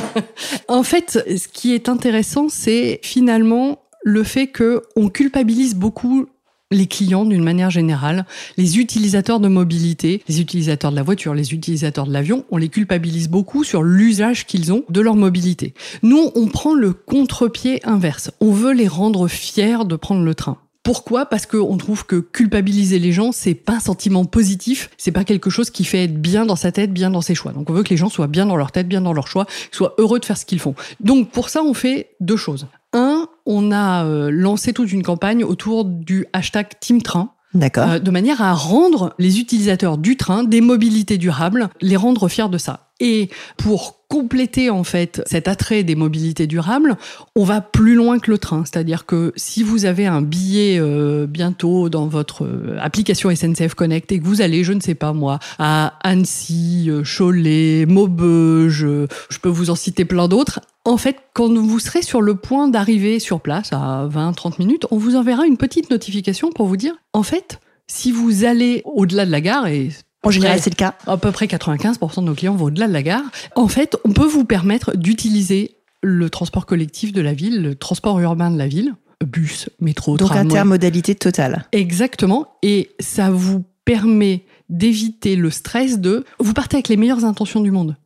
en 0.68 0.84
fait, 0.84 1.24
ce 1.26 1.48
qui 1.48 1.74
est 1.74 1.88
intéressant, 1.88 2.48
c'est 2.50 3.00
finalement 3.02 3.80
le 4.04 4.24
fait 4.24 4.48
que 4.48 4.82
on 4.96 5.10
culpabilise 5.10 5.76
beaucoup 5.76 6.26
les 6.72 6.88
clients 6.88 7.26
d'une 7.26 7.44
manière 7.44 7.70
générale, 7.70 8.26
les 8.58 8.80
utilisateurs 8.80 9.40
de 9.40 9.48
mobilité, 9.48 10.24
les 10.28 10.42
utilisateurs 10.42 10.92
de 10.92 10.96
la 10.96 11.04
voiture, 11.04 11.34
les 11.34 11.54
utilisateurs 11.54 12.08
de 12.08 12.14
l'avion, 12.14 12.46
on 12.50 12.58
les 12.58 12.70
culpabilise 12.70 13.30
beaucoup 13.30 13.64
sur 13.64 13.84
l'usage 13.84 14.46
qu'ils 14.46 14.74
ont 14.74 14.84
de 14.90 15.02
leur 15.02 15.16
mobilité. 15.16 15.74
Nous, 16.02 16.32
on 16.36 16.48
prend 16.48 16.74
le 16.74 16.94
contre-pied 16.94 17.86
inverse. 17.86 18.32
On 18.40 18.52
veut 18.52 18.74
les 18.74 18.88
rendre 18.88 19.28
fiers 19.28 19.86
de 19.86 19.96
prendre 19.96 20.24
le 20.24 20.34
train. 20.36 20.58
Pourquoi? 20.84 21.28
Parce 21.28 21.46
qu'on 21.46 21.78
trouve 21.78 22.06
que 22.08 22.16
culpabiliser 22.16 22.98
les 22.98 23.12
gens, 23.12 23.32
c'est 23.32 23.54
pas 23.54 23.76
un 23.76 23.80
sentiment 23.80 24.26
positif, 24.26 24.90
c'est 24.98 25.12
pas 25.12 25.24
quelque 25.24 25.52
chose 25.52 25.70
qui 25.70 25.84
fait 25.84 26.06
être 26.06 26.20
bien 26.20 26.48
dans 26.48 26.56
sa 26.56 26.72
tête, 26.72 26.92
bien 26.92 27.12
dans 27.12 27.22
ses 27.22 27.36
choix. 27.36 27.52
Donc 27.52 27.70
on 27.70 27.74
veut 27.74 27.84
que 27.84 27.90
les 27.90 27.98
gens 27.98 28.10
soient 28.10 28.28
bien 28.28 28.48
dans 28.48 28.56
leur 28.56 28.72
tête, 28.72 28.88
bien 28.88 29.02
dans 29.02 29.14
leurs 29.14 29.28
choix, 29.28 29.46
soient 29.72 29.94
heureux 30.00 30.20
de 30.20 30.26
faire 30.26 30.38
ce 30.38 30.46
qu'ils 30.46 30.60
font. 30.60 30.74
Donc 31.00 31.30
pour 31.30 31.50
ça, 31.50 31.62
on 31.62 31.76
fait 31.76 32.16
deux 32.20 32.38
choses. 32.38 32.66
Un, 32.94 33.28
on 33.46 33.72
a 33.72 34.06
euh, 34.06 34.30
lancé 34.32 34.74
toute 34.74 34.92
une 34.92 35.04
campagne 35.04 35.44
autour 35.44 35.86
du 35.86 36.26
hashtag 36.34 36.68
Team 36.80 37.02
Train. 37.02 37.32
D'accord. 37.54 37.90
Euh, 37.90 38.00
de 38.00 38.12
manière 38.12 38.42
à 38.42 38.54
rendre 38.54 39.14
les 39.20 39.40
utilisateurs 39.40 39.98
du 39.98 40.18
train, 40.18 40.44
des 40.44 40.62
mobilités 40.62 41.18
durables, 41.18 41.70
les 41.82 41.98
rendre 41.98 42.28
fiers 42.30 42.50
de 42.50 42.58
ça. 42.58 42.91
Et 43.02 43.30
pour 43.58 43.98
compléter 44.08 44.70
en 44.70 44.84
fait 44.84 45.24
cet 45.26 45.48
attrait 45.48 45.84
des 45.84 45.96
mobilités 45.96 46.46
durables, 46.46 46.98
on 47.36 47.44
va 47.44 47.62
plus 47.62 47.96
loin 47.96 48.20
que 48.20 48.30
le 48.30 48.38
train. 48.38 48.64
C'est-à-dire 48.64 49.06
que 49.06 49.34
si 49.36 49.64
vous 49.64 49.86
avez 49.86 50.06
un 50.06 50.22
billet 50.22 50.78
euh, 50.80 51.26
bientôt 51.28 51.90
dans 51.90 52.08
votre 52.08 52.46
euh, 52.46 52.78
application 52.80 53.34
SNCF 53.34 53.74
Connect 53.74 54.12
et 54.12 54.20
que 54.20 54.26
vous 54.26 54.42
allez, 54.42 54.64
je 54.64 54.74
ne 54.74 54.82
sais 54.82 54.96
pas 54.96 55.14
moi, 55.14 55.40
à 55.58 55.94
Annecy, 56.04 56.88
euh, 56.90 57.04
Cholet, 57.04 57.86
Maubeuge, 57.88 58.86
je 59.30 59.40
peux 59.42 59.50
vous 59.50 59.72
en 59.72 59.76
citer 59.76 60.06
plein 60.06 60.28
d'autres, 60.28 60.60
en 60.86 60.98
fait, 60.98 61.18
quand 61.34 61.52
vous 61.54 61.80
serez 61.80 62.02
sur 62.02 62.22
le 62.22 62.36
point 62.36 62.68
d'arriver 62.68 63.20
sur 63.20 63.40
place 63.40 63.72
à 63.72 64.08
20-30 64.12 64.60
minutes, 64.60 64.86
on 64.92 64.98
vous 64.98 65.16
enverra 65.16 65.46
une 65.46 65.58
petite 65.58 65.90
notification 65.90 66.52
pour 66.52 66.68
vous 66.68 66.78
dire, 66.78 66.94
en 67.14 67.24
fait, 67.24 67.60
si 67.88 68.12
vous 68.12 68.46
allez 68.46 68.82
au-delà 68.86 69.26
de 69.26 69.32
la 69.32 69.42
gare, 69.42 69.68
et 69.68 69.90
en 70.24 70.32
général, 70.32 70.60
c'est 70.62 70.70
le 70.70 70.76
cas. 70.76 70.96
À 71.08 71.18
peu 71.18 71.32
près 71.32 71.48
95% 71.48 72.18
de 72.18 72.26
nos 72.26 72.36
clients 72.36 72.56
vont 72.56 72.66
au-delà 72.66 72.88
de 72.88 72.94
la 72.94 73.04
gare. 73.04 73.24
En 73.56 73.68
fait, 73.68 73.98
on 74.06 74.12
peut 74.12 74.26
vous 74.26 74.46
permettre 74.46 74.96
d'utiliser 74.96 75.78
le 76.04 76.30
transport 76.30 76.66
collectif 76.66 77.12
de 77.12 77.22
la 77.22 77.34
ville, 77.34 77.62
le 77.62 77.76
transport 77.76 78.20
urbain 78.20 78.52
de 78.52 78.58
la 78.58 78.68
ville, 78.68 78.94
bus, 79.26 79.70
métro, 79.80 80.18
Donc 80.18 80.30
tramway. 80.30 80.44
Donc 80.44 80.52
intermodalité 80.54 81.16
totale. 81.16 81.66
Exactement. 81.72 82.48
Et 82.62 82.92
ça 83.00 83.30
vous 83.32 83.64
permet 83.86 84.46
d'éviter 84.70 85.36
le 85.36 85.50
stress 85.50 86.00
de... 86.00 86.26
Vous 86.40 86.54
partez 86.54 86.78
avec 86.78 86.88
les 86.88 86.98
meilleures 86.98 87.26
intentions 87.26 87.62
du 87.62 87.72
monde. 87.72 87.98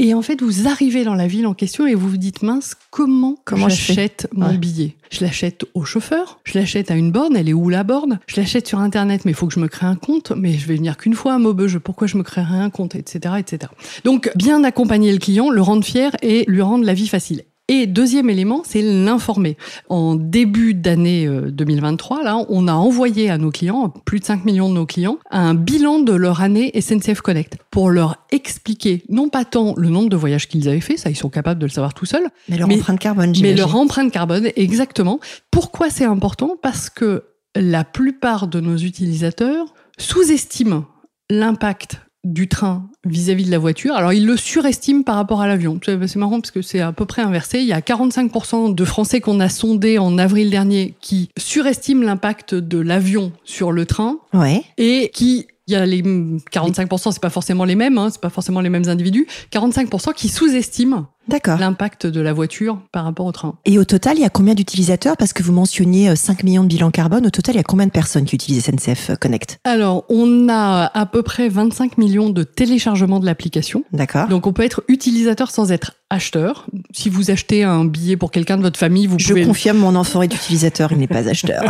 Et 0.00 0.14
en 0.14 0.22
fait, 0.22 0.40
vous 0.42 0.68
arrivez 0.68 1.02
dans 1.02 1.16
la 1.16 1.26
ville 1.26 1.44
en 1.48 1.54
question 1.54 1.84
et 1.84 1.96
vous 1.96 2.08
vous 2.08 2.18
dites 2.18 2.42
mince, 2.42 2.76
comment, 2.92 3.34
comment 3.44 3.68
j'achète 3.68 4.28
mon 4.32 4.54
billet? 4.54 4.94
Je 5.10 5.24
l'achète 5.24 5.64
au 5.74 5.84
chauffeur, 5.84 6.38
je 6.44 6.56
l'achète 6.56 6.92
à 6.92 6.94
une 6.94 7.10
borne, 7.10 7.36
elle 7.36 7.48
est 7.48 7.52
où 7.52 7.68
la 7.68 7.82
borne? 7.82 8.20
Je 8.28 8.36
l'achète 8.36 8.68
sur 8.68 8.78
internet, 8.78 9.24
mais 9.24 9.32
il 9.32 9.34
faut 9.34 9.48
que 9.48 9.54
je 9.54 9.58
me 9.58 9.66
crée 9.66 9.86
un 9.86 9.96
compte, 9.96 10.30
mais 10.36 10.52
je 10.52 10.68
vais 10.68 10.76
venir 10.76 10.98
qu'une 10.98 11.14
fois 11.14 11.34
à 11.34 11.38
Maubeuge, 11.38 11.78
pourquoi 11.78 12.06
je 12.06 12.16
me 12.16 12.22
créerai 12.22 12.58
un 12.58 12.70
compte, 12.70 12.94
etc., 12.94 13.34
etc. 13.38 13.72
Donc, 14.04 14.30
bien 14.36 14.62
accompagner 14.62 15.10
le 15.10 15.18
client, 15.18 15.50
le 15.50 15.62
rendre 15.62 15.84
fier 15.84 16.12
et 16.22 16.44
lui 16.46 16.62
rendre 16.62 16.84
la 16.84 16.94
vie 16.94 17.08
facile. 17.08 17.42
Et 17.70 17.86
deuxième 17.86 18.30
élément, 18.30 18.62
c'est 18.64 18.80
l'informer. 18.80 19.56
En 19.88 20.14
début 20.14 20.72
d'année 20.72 21.28
2023, 21.28 22.22
là, 22.22 22.38
on 22.48 22.66
a 22.66 22.72
envoyé 22.72 23.28
à 23.28 23.36
nos 23.36 23.50
clients, 23.50 23.90
plus 23.90 24.20
de 24.20 24.24
5 24.24 24.46
millions 24.46 24.70
de 24.70 24.74
nos 24.74 24.86
clients, 24.86 25.18
un 25.30 25.54
bilan 25.54 25.98
de 25.98 26.14
leur 26.14 26.40
année 26.40 26.72
SNCF 26.80 27.20
Connect 27.20 27.58
pour 27.70 27.90
leur 27.90 28.16
expliquer 28.30 29.04
non 29.08 29.28
pas 29.28 29.44
tant 29.44 29.74
le 29.76 29.90
nombre 29.90 30.08
de 30.08 30.16
voyages 30.16 30.48
qu'ils 30.48 30.68
avaient 30.68 30.80
fait, 30.80 30.96
ça 30.96 31.10
ils 31.10 31.16
sont 31.16 31.28
capables 31.28 31.60
de 31.60 31.66
le 31.66 31.70
savoir 31.70 31.94
tout 31.94 32.06
seuls, 32.06 32.28
mais 32.48 32.56
leur 32.56 32.70
empreinte 32.70 32.98
carbone. 32.98 33.34
Mais 33.40 33.54
leur 33.54 33.76
empreinte 33.76 34.12
carbone, 34.12 34.48
exactement. 34.56 35.20
Pourquoi 35.50 35.90
c'est 35.90 36.04
important? 36.04 36.56
Parce 36.60 36.88
que 36.90 37.24
la 37.54 37.84
plupart 37.84 38.48
de 38.48 38.60
nos 38.60 38.76
utilisateurs 38.76 39.74
sous-estiment 39.98 40.86
l'impact 41.30 42.00
du 42.24 42.48
train 42.48 42.90
vis-à-vis 43.04 43.44
de 43.44 43.50
la 43.50 43.58
voiture. 43.58 43.94
Alors, 43.94 44.12
ils 44.12 44.26
le 44.26 44.36
surestiment 44.36 45.02
par 45.02 45.16
rapport 45.16 45.40
à 45.40 45.46
l'avion. 45.46 45.78
C'est 45.84 46.16
marrant 46.16 46.40
parce 46.40 46.50
que 46.50 46.62
c'est 46.62 46.80
à 46.80 46.92
peu 46.92 47.06
près 47.06 47.22
inversé. 47.22 47.60
Il 47.60 47.66
y 47.66 47.72
a 47.72 47.80
45% 47.80 48.74
de 48.74 48.84
Français 48.84 49.20
qu'on 49.20 49.40
a 49.40 49.48
sondés 49.48 49.98
en 49.98 50.18
avril 50.18 50.50
dernier 50.50 50.94
qui 51.00 51.30
surestiment 51.36 52.04
l'impact 52.04 52.54
de 52.54 52.78
l'avion 52.78 53.32
sur 53.44 53.72
le 53.72 53.86
train 53.86 54.18
ouais. 54.34 54.62
et 54.76 55.10
qui 55.14 55.46
il 55.68 55.72
y 55.72 55.76
a 55.76 55.84
les 55.84 56.02
45%, 56.02 57.12
c'est 57.12 57.20
pas 57.20 57.28
forcément 57.28 57.64
les 57.64 57.74
mêmes, 57.74 57.98
hein, 57.98 58.08
c'est 58.10 58.22
pas 58.22 58.30
forcément 58.30 58.62
les 58.62 58.70
mêmes 58.70 58.88
individus. 58.88 59.26
45% 59.52 60.14
qui 60.14 60.28
sous-estiment 60.28 61.08
l'impact 61.28 62.06
de 62.06 62.20
la 62.20 62.32
voiture 62.32 62.80
par 62.92 63.04
rapport 63.04 63.26
au 63.26 63.32
train. 63.32 63.56
Et 63.64 63.78
au 63.78 63.84
total, 63.84 64.16
il 64.16 64.22
y 64.22 64.24
a 64.24 64.30
combien 64.30 64.54
d'utilisateurs? 64.54 65.16
Parce 65.16 65.32
que 65.32 65.42
vous 65.42 65.52
mentionniez 65.52 66.14
5 66.14 66.40
euh, 66.40 66.44
millions 66.44 66.62
de 66.62 66.68
bilans 66.68 66.90
carbone. 66.90 67.26
Au 67.26 67.30
total, 67.30 67.54
il 67.54 67.58
y 67.58 67.60
a 67.60 67.64
combien 67.64 67.86
de 67.86 67.92
personnes 67.92 68.24
qui 68.24 68.34
utilisent 68.34 68.64
SNCF 68.64 69.12
Connect? 69.20 69.58
Alors, 69.64 70.04
on 70.08 70.48
a 70.48 70.90
à 70.92 71.06
peu 71.06 71.22
près 71.22 71.48
25 71.48 71.98
millions 71.98 72.30
de 72.30 72.42
téléchargements 72.42 73.20
de 73.20 73.26
l'application. 73.26 73.84
D'accord. 73.92 74.28
Donc, 74.28 74.46
on 74.46 74.52
peut 74.52 74.64
être 74.64 74.82
utilisateur 74.88 75.50
sans 75.50 75.72
être 75.72 75.94
acheteur. 76.10 76.66
Si 76.92 77.08
vous 77.10 77.30
achetez 77.30 77.64
un 77.64 77.84
billet 77.84 78.16
pour 78.16 78.30
quelqu'un 78.30 78.56
de 78.56 78.62
votre 78.62 78.78
famille, 78.78 79.06
vous 79.06 79.16
pouvez... 79.16 79.42
Je 79.42 79.46
confirme, 79.46 79.78
mon 79.78 79.94
enfant 79.94 80.22
est 80.22 80.34
utilisateur, 80.34 80.92
il 80.92 80.98
n'est 80.98 81.06
pas 81.06 81.28
acheteur. 81.28 81.64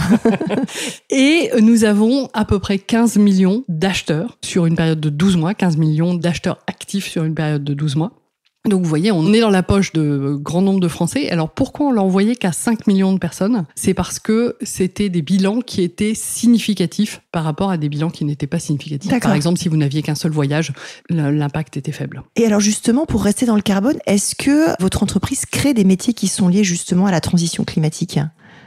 Et 1.11 1.51
nous 1.61 1.85
avons 1.85 2.29
à 2.35 2.45
peu 2.45 2.59
près 2.59 2.79
15 2.79 3.17
millions 3.17 3.65
d'acheteurs 3.69 4.39
sur 4.45 4.67
une 4.67 4.77
période 4.77 5.01
de 5.01 5.11
12 5.11 5.37
mois, 5.37 5.55
15 5.55 5.77
millions 5.77 6.15
d'acheteurs 6.15 6.59
actifs 6.67 7.09
sur 7.09 7.25
une 7.25 7.35
période 7.35 7.65
de 7.65 7.75
12 7.75 7.97
mois. 7.97 8.13
Donc 8.69 8.83
vous 8.83 8.89
voyez, 8.89 9.11
on 9.13 9.33
est 9.33 9.41
dans 9.41 9.51
la 9.51 9.63
poche 9.63 9.93
de 9.93 10.37
grand 10.41 10.63
nombre 10.63 10.81
de 10.81 10.89
Français. 10.89 11.31
Alors 11.31 11.51
pourquoi 11.51 11.87
on 11.87 11.93
l'a 11.93 12.03
envoyé 12.03 12.37
qu'à 12.37 12.53
5 12.53 12.87
millions 12.87 13.13
de 13.13 13.19
personnes? 13.19 13.65
C'est 13.75 13.95
parce 13.95 14.19
que 14.19 14.57
c'était 14.63 15.09
des 15.09 15.23
bilans 15.23 15.61
qui 15.61 15.83
étaient 15.83 16.15
significatifs 16.15 17.23
par 17.33 17.45
rapport 17.45 17.71
à 17.71 17.77
des 17.77 17.89
bilans 17.89 18.11
qui 18.11 18.25
n'étaient 18.25 18.47
pas 18.47 18.59
significatifs. 18.59 19.11
Par 19.21 19.35
exemple, 19.35 19.59
si 19.59 19.69
vous 19.69 19.77
n'aviez 19.77 20.03
qu'un 20.03 20.15
seul 20.15 20.31
voyage, 20.31 20.73
l'impact 21.09 21.77
était 21.77 21.93
faible. 21.93 22.23
Et 22.37 22.45
alors 22.45 22.61
justement, 22.61 23.07
pour 23.07 23.25
rester 23.25 23.47
dans 23.47 23.57
le 23.57 23.63
carbone, 23.63 23.99
est-ce 24.07 24.35
que 24.35 24.81
votre 24.81 25.03
entreprise 25.03 25.47
crée 25.47 25.75
des 25.75 25.85
métiers 25.85 26.15
qui 26.15 26.29
sont 26.29 26.49
liés 26.49 26.65
justement 26.65 27.07
à 27.07 27.11
la 27.11 27.21
transition 27.21 27.65
climatique? 27.65 28.19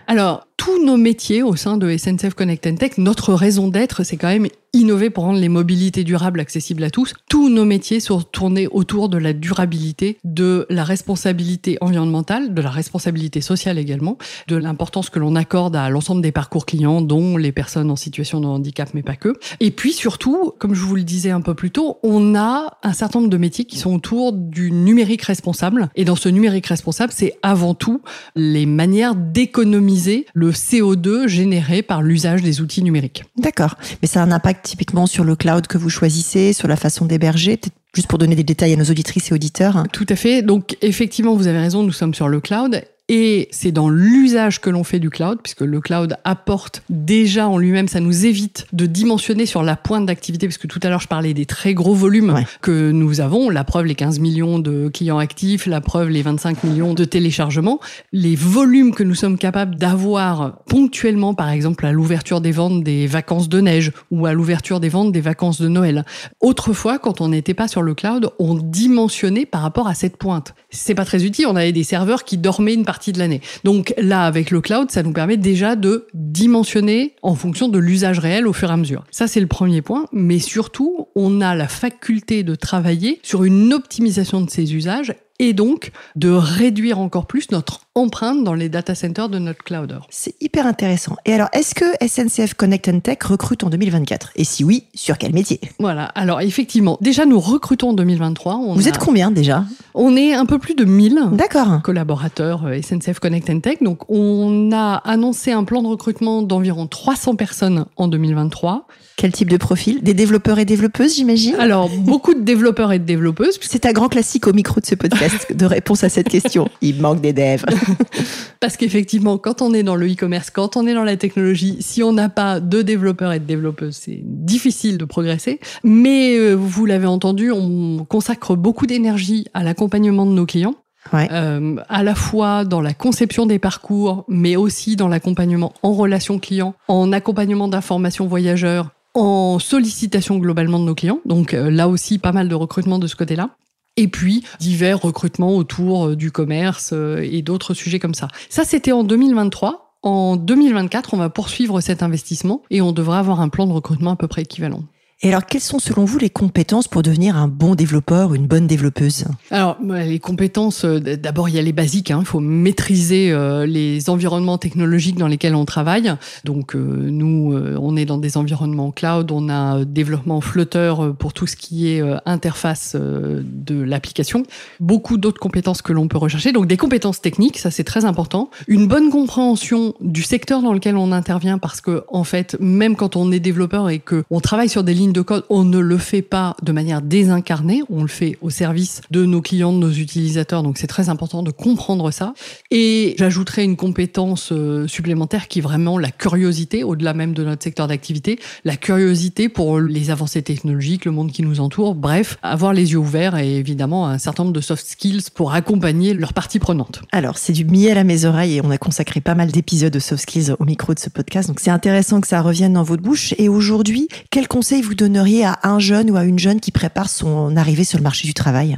Alors, 0.07 0.47
tous 0.63 0.85
nos 0.85 0.95
métiers 0.95 1.41
au 1.41 1.55
sein 1.55 1.75
de 1.75 1.97
SNCF 1.97 2.35
Connect 2.35 2.77
Tech, 2.77 2.91
notre 2.99 3.33
raison 3.33 3.67
d'être, 3.67 4.03
c'est 4.03 4.15
quand 4.15 4.27
même 4.27 4.47
innover 4.73 5.09
pour 5.09 5.25
rendre 5.25 5.39
les 5.39 5.49
mobilités 5.49 6.03
durables 6.03 6.39
accessibles 6.39 6.83
à 6.83 6.89
tous. 6.89 7.13
Tous 7.27 7.49
nos 7.49 7.65
métiers 7.65 7.99
sont 7.99 8.21
tournés 8.21 8.67
autour 8.67 9.09
de 9.09 9.17
la 9.17 9.33
durabilité, 9.33 10.17
de 10.23 10.65
la 10.69 10.83
responsabilité 10.83 11.77
environnementale, 11.81 12.53
de 12.53 12.61
la 12.61 12.69
responsabilité 12.69 13.41
sociale 13.41 13.77
également, 13.77 14.17
de 14.47 14.55
l'importance 14.55 15.09
que 15.09 15.19
l'on 15.19 15.35
accorde 15.35 15.75
à 15.75 15.89
l'ensemble 15.89 16.21
des 16.21 16.31
parcours 16.31 16.65
clients, 16.65 17.01
dont 17.01 17.35
les 17.37 17.51
personnes 17.51 17.91
en 17.91 17.97
situation 17.97 18.39
de 18.39 18.45
handicap, 18.45 18.89
mais 18.93 19.03
pas 19.03 19.15
que. 19.15 19.33
Et 19.59 19.71
puis 19.71 19.91
surtout, 19.91 20.53
comme 20.57 20.73
je 20.73 20.81
vous 20.81 20.95
le 20.95 21.03
disais 21.03 21.31
un 21.31 21.41
peu 21.41 21.53
plus 21.53 21.71
tôt, 21.71 21.97
on 22.03 22.35
a 22.35 22.77
un 22.83 22.93
certain 22.93 23.19
nombre 23.19 23.31
de 23.31 23.37
métiers 23.37 23.65
qui 23.65 23.77
sont 23.77 23.95
autour 23.95 24.31
du 24.31 24.71
numérique 24.71 25.23
responsable. 25.23 25.89
Et 25.95 26.05
dans 26.05 26.15
ce 26.15 26.29
numérique 26.29 26.67
responsable, 26.67 27.11
c'est 27.13 27.33
avant 27.43 27.73
tout 27.73 28.01
les 28.35 28.65
manières 28.65 29.15
d'économiser 29.15 30.27
le 30.33 30.50
CO2 30.51 31.27
généré 31.27 31.81
par 31.81 32.01
l'usage 32.01 32.41
des 32.41 32.61
outils 32.61 32.83
numériques. 32.83 33.23
D'accord. 33.37 33.75
Mais 34.01 34.07
ça 34.07 34.21
a 34.21 34.25
un 34.25 34.31
impact 34.31 34.65
typiquement 34.65 35.05
sur 35.05 35.23
le 35.23 35.35
cloud 35.35 35.67
que 35.67 35.77
vous 35.77 35.89
choisissez, 35.89 36.53
sur 36.53 36.67
la 36.67 36.75
façon 36.75 37.05
d'héberger 37.05 37.59
Juste 37.93 38.07
pour 38.07 38.19
donner 38.19 38.35
des 38.35 38.43
détails 38.43 38.71
à 38.71 38.77
nos 38.77 38.85
auditrices 38.85 39.31
et 39.31 39.33
auditeurs. 39.33 39.83
Tout 39.91 40.05
à 40.07 40.15
fait. 40.15 40.41
Donc 40.41 40.77
effectivement, 40.81 41.35
vous 41.35 41.47
avez 41.47 41.59
raison, 41.59 41.83
nous 41.83 41.91
sommes 41.91 42.13
sur 42.13 42.29
le 42.29 42.39
cloud 42.39 42.81
et 43.13 43.49
c'est 43.51 43.73
dans 43.73 43.89
l'usage 43.89 44.61
que 44.61 44.69
l'on 44.69 44.85
fait 44.85 44.99
du 44.99 45.09
cloud, 45.09 45.39
puisque 45.43 45.63
le 45.63 45.81
cloud 45.81 46.15
apporte 46.23 46.81
déjà 46.89 47.49
en 47.49 47.57
lui-même, 47.57 47.89
ça 47.89 47.99
nous 47.99 48.25
évite 48.25 48.67
de 48.71 48.85
dimensionner 48.85 49.45
sur 49.45 49.63
la 49.63 49.75
pointe 49.75 50.05
d'activité, 50.05 50.47
parce 50.47 50.57
que 50.57 50.67
tout 50.67 50.79
à 50.81 50.87
l'heure 50.87 51.01
je 51.01 51.09
parlais 51.09 51.33
des 51.33 51.45
très 51.45 51.73
gros 51.73 51.93
volumes 51.93 52.45
que 52.61 52.91
nous 52.91 53.19
avons, 53.19 53.49
la 53.49 53.65
preuve 53.65 53.83
les 53.83 53.95
15 53.95 54.19
millions 54.19 54.59
de 54.59 54.87
clients 54.87 55.17
actifs, 55.17 55.65
la 55.65 55.81
preuve 55.81 56.07
les 56.07 56.21
25 56.21 56.63
millions 56.63 56.93
de 56.93 57.03
téléchargements, 57.03 57.81
les 58.13 58.37
volumes 58.37 58.95
que 58.95 59.03
nous 59.03 59.13
sommes 59.13 59.37
capables 59.37 59.75
d'avoir 59.75 60.63
ponctuellement, 60.67 61.33
par 61.33 61.49
exemple 61.49 61.85
à 61.85 61.91
l'ouverture 61.91 62.39
des 62.39 62.53
ventes 62.53 62.81
des 62.81 63.07
vacances 63.07 63.49
de 63.49 63.59
neige 63.59 63.91
ou 64.09 64.25
à 64.25 64.31
l'ouverture 64.31 64.79
des 64.79 64.87
ventes 64.87 65.11
des 65.11 65.19
vacances 65.19 65.59
de 65.59 65.67
Noël. 65.67 66.05
Autrefois, 66.39 66.97
quand 66.97 67.19
on 67.19 67.27
n'était 67.27 67.55
pas 67.55 67.67
sur 67.67 67.81
le 67.81 67.93
cloud, 67.93 68.29
on 68.39 68.55
dimensionnait 68.55 69.45
par 69.45 69.63
rapport 69.63 69.89
à 69.89 69.95
cette 69.95 70.15
pointe. 70.15 70.53
C'est 70.69 70.95
pas 70.95 71.03
très 71.03 71.25
utile, 71.25 71.47
on 71.47 71.57
avait 71.57 71.73
des 71.73 71.83
serveurs 71.83 72.23
qui 72.23 72.37
dormaient 72.37 72.73
une 72.73 72.85
partie 72.85 73.00
de 73.09 73.19
l'année. 73.19 73.41
Donc 73.63 73.93
là, 73.97 74.25
avec 74.25 74.51
le 74.51 74.61
cloud, 74.61 74.91
ça 74.91 75.01
nous 75.03 75.13
permet 75.13 75.37
déjà 75.37 75.75
de 75.75 76.07
dimensionner 76.13 77.15
en 77.23 77.35
fonction 77.35 77.67
de 77.69 77.79
l'usage 77.79 78.19
réel 78.19 78.47
au 78.47 78.53
fur 78.53 78.69
et 78.69 78.73
à 78.73 78.77
mesure. 78.77 79.03
Ça, 79.11 79.27
c'est 79.27 79.39
le 79.39 79.47
premier 79.47 79.81
point. 79.81 80.05
Mais 80.11 80.39
surtout, 80.39 81.07
on 81.15 81.41
a 81.41 81.55
la 81.55 81.67
faculté 81.67 82.43
de 82.43 82.55
travailler 82.55 83.19
sur 83.23 83.43
une 83.43 83.73
optimisation 83.73 84.41
de 84.41 84.49
ces 84.49 84.75
usages 84.75 85.15
et 85.41 85.53
donc 85.53 85.91
de 86.15 86.29
réduire 86.29 86.99
encore 86.99 87.25
plus 87.25 87.49
notre 87.51 87.81
empreinte 87.95 88.43
dans 88.43 88.53
les 88.53 88.69
data 88.69 88.93
centers 88.93 89.27
de 89.27 89.39
notre 89.39 89.63
clouder. 89.63 89.97
C'est 90.09 90.35
hyper 90.39 90.67
intéressant. 90.67 91.17
Et 91.25 91.33
alors, 91.33 91.49
est-ce 91.51 91.73
que 91.73 91.85
SNCF 92.07 92.53
Connect 92.53 92.87
and 92.87 92.99
Tech 92.99 93.17
recrute 93.23 93.63
en 93.63 93.69
2024 93.69 94.31
Et 94.35 94.43
si 94.43 94.63
oui, 94.63 94.85
sur 94.93 95.17
quel 95.17 95.33
métier? 95.33 95.59
Voilà. 95.79 96.05
Alors, 96.05 96.41
effectivement, 96.41 96.99
déjà, 97.01 97.25
nous 97.25 97.39
recrutons 97.39 97.89
en 97.89 97.93
2023. 97.93 98.75
Vous 98.75 98.87
êtes 98.87 98.99
combien 98.99 99.31
déjà? 99.31 99.65
On 99.93 100.15
est 100.15 100.33
un 100.33 100.45
peu 100.45 100.59
plus 100.59 100.75
de 100.75 100.85
1000 100.85 101.19
D'accord. 101.33 101.81
collaborateurs 101.83 102.65
euh, 102.65 102.81
SNCF 102.81 103.19
Connect 103.19 103.49
and 103.49 103.59
Tech. 103.59 103.77
Donc, 103.81 104.09
on 104.09 104.71
a 104.71 104.95
annoncé 104.95 105.51
un 105.51 105.63
plan 105.63 105.81
de 105.81 105.87
recrutement 105.87 106.41
d'environ 106.41 106.87
300 106.87 107.35
personnes 107.35 107.85
en 107.97 108.07
2023. 108.07 108.87
Quel 109.17 109.31
type 109.31 109.49
de 109.49 109.57
profil? 109.57 110.01
Des 110.01 110.13
développeurs 110.13 110.57
et 110.57 110.65
développeuses, 110.65 111.15
j'imagine? 111.15 111.55
Alors, 111.59 111.89
beaucoup 111.89 112.33
de 112.33 112.41
développeurs 112.41 112.91
et 112.91 112.99
de 112.99 113.03
développeuses. 113.03 113.59
C'est 113.61 113.85
un 113.85 113.91
grand 113.91 114.09
classique 114.09 114.47
au 114.47 114.53
micro 114.53 114.79
de 114.79 114.85
ce 114.85 114.95
podcast 114.95 115.55
de 115.55 115.65
réponse 115.65 116.03
à 116.03 116.09
cette 116.09 116.29
question. 116.29 116.69
Il 116.81 116.99
manque 117.01 117.21
des 117.21 117.33
devs. 117.33 117.63
Parce 118.59 118.77
qu'effectivement, 118.77 119.37
quand 119.37 119.61
on 119.61 119.73
est 119.73 119.83
dans 119.83 119.95
le 119.95 120.11
e-commerce, 120.11 120.49
quand 120.49 120.75
on 120.75 120.87
est 120.87 120.93
dans 120.93 121.03
la 121.03 121.17
technologie, 121.17 121.77
si 121.81 122.01
on 122.01 122.13
n'a 122.13 122.29
pas 122.29 122.59
de 122.59 122.81
développeurs 122.81 123.31
et 123.31 123.39
de 123.39 123.45
développeuses, 123.45 123.99
c'est 124.01 124.21
difficile 124.23 124.97
de 124.97 125.05
progresser. 125.05 125.59
Mais 125.83 126.37
euh, 126.37 126.55
vous 126.55 126.85
l'avez 126.85 127.07
entendu, 127.07 127.51
on 127.51 128.05
consacre 128.05 128.55
beaucoup 128.55 128.87
d'énergie 128.87 129.45
à 129.53 129.63
l'accompagnement 129.81 130.27
de 130.27 130.31
nos 130.31 130.45
clients. 130.45 130.75
Euh, 131.15 131.77
à 131.89 132.03
la 132.03 132.13
fois 132.13 132.63
dans 132.63 132.81
la 132.81 132.93
conception 132.93 133.47
des 133.47 133.57
parcours, 133.57 134.23
mais 134.27 134.55
aussi 134.55 134.95
dans 134.95 135.07
l'accompagnement 135.07 135.73
en 135.81 135.93
relation 135.93 136.37
client, 136.37 136.75
en 136.87 137.11
accompagnement 137.11 137.67
d'informations 137.67 138.27
voyageurs, 138.27 138.91
en 139.15 139.57
sollicitation 139.57 140.37
globalement 140.37 140.77
de 140.77 140.83
nos 140.83 140.93
clients. 140.93 141.19
Donc 141.25 141.55
euh, 141.55 141.71
là 141.71 141.87
aussi, 141.87 142.19
pas 142.19 142.31
mal 142.31 142.47
de 142.47 142.53
recrutement 142.53 142.99
de 142.99 143.07
ce 143.07 143.15
côté-là. 143.15 143.49
Et 143.97 144.07
puis 144.07 144.43
divers 144.59 145.01
recrutements 145.01 145.55
autour 145.55 146.09
euh, 146.09 146.15
du 146.15 146.31
commerce 146.31 146.91
euh, 146.93 147.19
et 147.23 147.41
d'autres 147.41 147.73
sujets 147.73 147.97
comme 147.97 148.13
ça. 148.13 148.27
Ça, 148.49 148.63
c'était 148.63 148.91
en 148.91 149.03
2023. 149.03 149.97
En 150.03 150.35
2024, 150.35 151.15
on 151.15 151.17
va 151.17 151.29
poursuivre 151.29 151.81
cet 151.81 152.03
investissement 152.03 152.61
et 152.69 152.81
on 152.81 152.91
devra 152.91 153.17
avoir 153.17 153.41
un 153.41 153.49
plan 153.49 153.65
de 153.65 153.73
recrutement 153.73 154.11
à 154.11 154.15
peu 154.15 154.27
près 154.27 154.43
équivalent. 154.43 154.83
Et 155.23 155.29
alors, 155.29 155.45
quelles 155.45 155.61
sont 155.61 155.77
selon 155.77 156.03
vous 156.03 156.17
les 156.17 156.31
compétences 156.31 156.87
pour 156.87 157.03
devenir 157.03 157.37
un 157.37 157.47
bon 157.47 157.75
développeur 157.75 158.33
une 158.33 158.47
bonne 158.47 158.65
développeuse? 158.65 159.25
Alors, 159.51 159.77
les 159.79 160.17
compétences, 160.17 160.83
euh, 160.83 160.99
d'abord, 160.99 161.47
il 161.47 161.53
y 161.53 161.59
a 161.59 161.61
les 161.61 161.73
basiques. 161.73 162.09
Hein. 162.09 162.17
Il 162.21 162.25
faut 162.25 162.39
maîtriser 162.39 163.31
euh, 163.31 163.67
les 163.67 164.09
environnements 164.09 164.57
technologiques 164.57 165.17
dans 165.17 165.27
lesquels 165.27 165.53
on 165.53 165.65
travaille. 165.65 166.11
Donc, 166.43 166.75
euh, 166.75 166.79
nous, 166.79 167.55
on 167.79 167.95
est 167.97 168.05
dans 168.05 168.17
des 168.17 168.35
environnements 168.35 168.89
cloud. 168.89 169.31
On 169.31 169.47
a 169.47 169.85
développement 169.85 170.41
Flutter 170.41 170.95
pour 171.19 171.33
tout 171.33 171.45
ce 171.45 171.55
qui 171.55 171.89
est 171.89 172.01
interface 172.25 172.95
de 172.95 173.79
l'application. 173.79 174.41
Beaucoup 174.79 175.17
d'autres 175.17 175.39
compétences 175.39 175.83
que 175.83 175.93
l'on 175.93 176.07
peut 176.07 176.17
rechercher. 176.17 176.51
Donc, 176.51 176.65
des 176.65 176.77
compétences 176.77 177.21
techniques, 177.21 177.59
ça 177.59 177.69
c'est 177.69 177.83
très 177.83 178.05
important. 178.05 178.49
Une 178.67 178.87
bonne 178.87 179.11
compréhension 179.11 179.93
du 180.01 180.23
secteur 180.23 180.63
dans 180.63 180.73
lequel 180.73 180.97
on 180.97 181.11
intervient 181.11 181.59
parce 181.59 181.79
que, 181.79 182.05
en 182.07 182.23
fait, 182.23 182.57
même 182.59 182.95
quand 182.95 183.15
on 183.15 183.31
est 183.31 183.39
développeur 183.39 183.89
et 183.91 183.99
que 183.99 184.23
on 184.31 184.39
travaille 184.39 184.69
sur 184.69 184.83
des 184.83 184.95
lignes 184.95 185.10
de 185.11 185.21
code, 185.21 185.45
on 185.49 185.63
ne 185.63 185.79
le 185.79 185.97
fait 185.97 186.21
pas 186.21 186.55
de 186.61 186.71
manière 186.71 187.01
désincarnée, 187.01 187.83
on 187.89 188.01
le 188.01 188.07
fait 188.07 188.37
au 188.41 188.49
service 188.49 189.01
de 189.11 189.25
nos 189.25 189.41
clients, 189.41 189.73
de 189.73 189.77
nos 189.77 189.91
utilisateurs, 189.91 190.63
donc 190.63 190.77
c'est 190.77 190.87
très 190.87 191.09
important 191.09 191.43
de 191.43 191.51
comprendre 191.51 192.11
ça. 192.11 192.33
Et 192.71 193.15
j'ajouterai 193.17 193.63
une 193.63 193.75
compétence 193.75 194.51
euh, 194.51 194.87
supplémentaire 194.87 195.47
qui 195.47 195.59
est 195.59 195.61
vraiment 195.61 195.97
la 195.97 196.11
curiosité, 196.11 196.83
au-delà 196.83 197.13
même 197.13 197.33
de 197.33 197.43
notre 197.43 197.63
secteur 197.63 197.87
d'activité, 197.87 198.39
la 198.65 198.75
curiosité 198.75 199.49
pour 199.49 199.79
les 199.79 200.09
avancées 200.09 200.41
technologiques, 200.41 201.05
le 201.05 201.11
monde 201.11 201.31
qui 201.31 201.43
nous 201.43 201.59
entoure, 201.59 201.95
bref, 201.95 202.37
avoir 202.41 202.73
les 202.73 202.91
yeux 202.91 202.97
ouverts 202.97 203.37
et 203.37 203.57
évidemment 203.57 204.07
un 204.07 204.17
certain 204.17 204.43
nombre 204.43 204.55
de 204.55 204.61
soft 204.61 204.85
skills 204.85 205.29
pour 205.33 205.53
accompagner 205.53 206.13
leurs 206.13 206.33
parties 206.33 206.59
prenantes. 206.59 207.01
Alors, 207.11 207.37
c'est 207.37 207.53
du 207.53 207.65
miel 207.65 207.97
à 207.97 208.03
mes 208.03 208.25
oreilles 208.25 208.57
et 208.57 208.61
on 208.63 208.71
a 208.71 208.77
consacré 208.77 209.21
pas 209.21 209.35
mal 209.35 209.51
d'épisodes 209.51 209.93
de 209.93 209.99
soft 209.99 210.23
skills 210.23 210.53
au 210.59 210.65
micro 210.65 210.93
de 210.93 210.99
ce 210.99 211.09
podcast, 211.09 211.47
donc 211.47 211.59
c'est 211.59 211.71
intéressant 211.71 212.21
que 212.21 212.27
ça 212.27 212.41
revienne 212.41 212.73
dans 212.73 212.83
votre 212.83 213.03
bouche. 213.03 213.33
Et 213.37 213.49
aujourd'hui, 213.49 214.07
quel 214.29 214.47
conseil 214.47 214.81
vous 214.81 214.95
donneriez 215.01 215.45
à 215.45 215.59
un 215.63 215.79
jeune 215.79 216.11
ou 216.11 216.17
à 216.17 216.23
une 216.23 216.37
jeune 216.37 216.59
qui 216.59 216.71
prépare 216.71 217.09
son 217.09 217.55
arrivée 217.55 217.83
sur 217.83 217.97
le 217.97 218.03
marché 218.03 218.27
du 218.27 218.33
travail? 218.33 218.77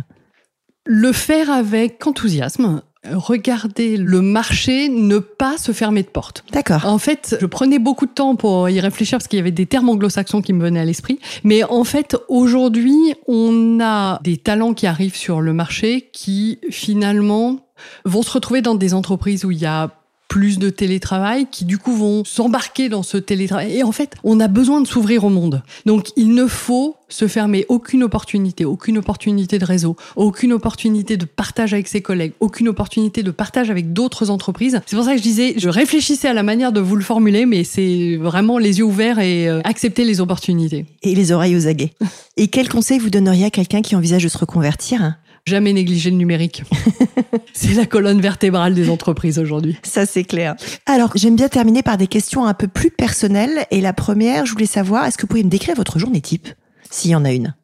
Le 0.85 1.11
faire 1.11 1.49
avec 1.49 2.05
enthousiasme, 2.07 2.81
regarder 3.09 3.97
le 3.97 4.21
marché, 4.21 4.87
ne 4.87 5.19
pas 5.19 5.57
se 5.57 5.73
fermer 5.73 6.03
de 6.03 6.07
porte. 6.07 6.45
D'accord. 6.51 6.85
En 6.85 6.97
fait, 6.97 7.35
je 7.39 7.45
prenais 7.45 7.79
beaucoup 7.79 8.05
de 8.05 8.11
temps 8.11 8.35
pour 8.35 8.69
y 8.69 8.79
réfléchir 8.79 9.17
parce 9.17 9.27
qu'il 9.27 9.37
y 9.37 9.41
avait 9.41 9.51
des 9.51 9.65
termes 9.65 9.89
anglo-saxons 9.89 10.41
qui 10.41 10.53
me 10.53 10.63
venaient 10.63 10.79
à 10.79 10.85
l'esprit. 10.85 11.19
Mais 11.43 11.63
en 11.63 11.83
fait, 11.83 12.15
aujourd'hui, 12.29 13.15
on 13.27 13.79
a 13.81 14.19
des 14.23 14.37
talents 14.37 14.73
qui 14.73 14.87
arrivent 14.87 15.15
sur 15.15 15.41
le 15.41 15.53
marché 15.53 16.09
qui 16.13 16.59
finalement 16.69 17.67
vont 18.05 18.21
se 18.21 18.31
retrouver 18.31 18.61
dans 18.61 18.75
des 18.75 18.93
entreprises 18.93 19.43
où 19.43 19.51
il 19.51 19.59
y 19.59 19.65
a 19.65 19.91
plus 20.33 20.57
de 20.57 20.71
télétravail, 20.71 21.45
qui 21.51 21.63
du 21.63 21.77
coup 21.77 21.95
vont 21.95 22.23
s'embarquer 22.25 22.89
dans 22.89 23.03
ce 23.03 23.17
télétravail. 23.17 23.77
Et 23.77 23.83
en 23.83 23.91
fait, 23.91 24.15
on 24.23 24.39
a 24.39 24.47
besoin 24.47 24.81
de 24.81 24.87
s'ouvrir 24.87 25.25
au 25.25 25.29
monde. 25.29 25.61
Donc, 25.85 26.07
il 26.15 26.33
ne 26.33 26.47
faut 26.47 26.95
se 27.07 27.27
fermer 27.27 27.67
aucune 27.69 28.01
opportunité, 28.01 28.65
aucune 28.65 28.97
opportunité 28.97 29.59
de 29.59 29.65
réseau, 29.65 29.95
aucune 30.15 30.51
opportunité 30.53 31.17
de 31.17 31.25
partage 31.25 31.75
avec 31.75 31.87
ses 31.87 32.01
collègues, 32.01 32.31
aucune 32.39 32.67
opportunité 32.67 33.21
de 33.21 33.29
partage 33.29 33.69
avec 33.69 33.93
d'autres 33.93 34.31
entreprises. 34.31 34.81
C'est 34.87 34.95
pour 34.95 35.05
ça 35.05 35.11
que 35.11 35.19
je 35.19 35.21
disais, 35.21 35.53
je 35.57 35.69
réfléchissais 35.69 36.29
à 36.29 36.33
la 36.33 36.41
manière 36.41 36.71
de 36.71 36.79
vous 36.79 36.95
le 36.95 37.03
formuler, 37.03 37.45
mais 37.45 37.63
c'est 37.63 38.17
vraiment 38.17 38.57
les 38.57 38.79
yeux 38.79 38.85
ouverts 38.85 39.19
et 39.19 39.47
euh, 39.47 39.61
accepter 39.65 40.03
les 40.03 40.19
opportunités. 40.19 40.87
Et 41.03 41.13
les 41.13 41.31
oreilles 41.31 41.55
aux 41.55 41.67
aguets. 41.67 41.93
et 42.37 42.47
quel 42.47 42.69
conseil 42.69 42.97
vous 42.97 43.11
donneriez 43.11 43.45
à 43.45 43.51
quelqu'un 43.51 43.83
qui 43.83 43.95
envisage 43.95 44.23
de 44.23 44.29
se 44.29 44.37
reconvertir? 44.39 45.13
Jamais 45.45 45.73
négliger 45.73 46.09
le 46.09 46.15
numérique. 46.15 46.63
c'est 47.53 47.73
la 47.73 47.85
colonne 47.85 48.21
vertébrale 48.21 48.73
des 48.73 48.89
entreprises 48.89 49.39
aujourd'hui. 49.39 49.77
Ça, 49.83 50.05
c'est 50.05 50.23
clair. 50.23 50.55
Alors, 50.85 51.11
j'aime 51.15 51.35
bien 51.35 51.49
terminer 51.49 51.83
par 51.83 51.97
des 51.97 52.07
questions 52.07 52.45
un 52.45 52.53
peu 52.53 52.67
plus 52.67 52.91
personnelles. 52.91 53.65
Et 53.69 53.81
la 53.81 53.91
première, 53.91 54.45
je 54.45 54.53
voulais 54.53 54.65
savoir, 54.65 55.05
est-ce 55.05 55.17
que 55.17 55.23
vous 55.23 55.27
pouvez 55.27 55.43
me 55.43 55.49
décrire 55.49 55.75
votre 55.75 55.99
journée 55.99 56.21
type, 56.21 56.47
s'il 56.89 57.11
y 57.11 57.15
en 57.15 57.25
a 57.25 57.33
une? 57.33 57.55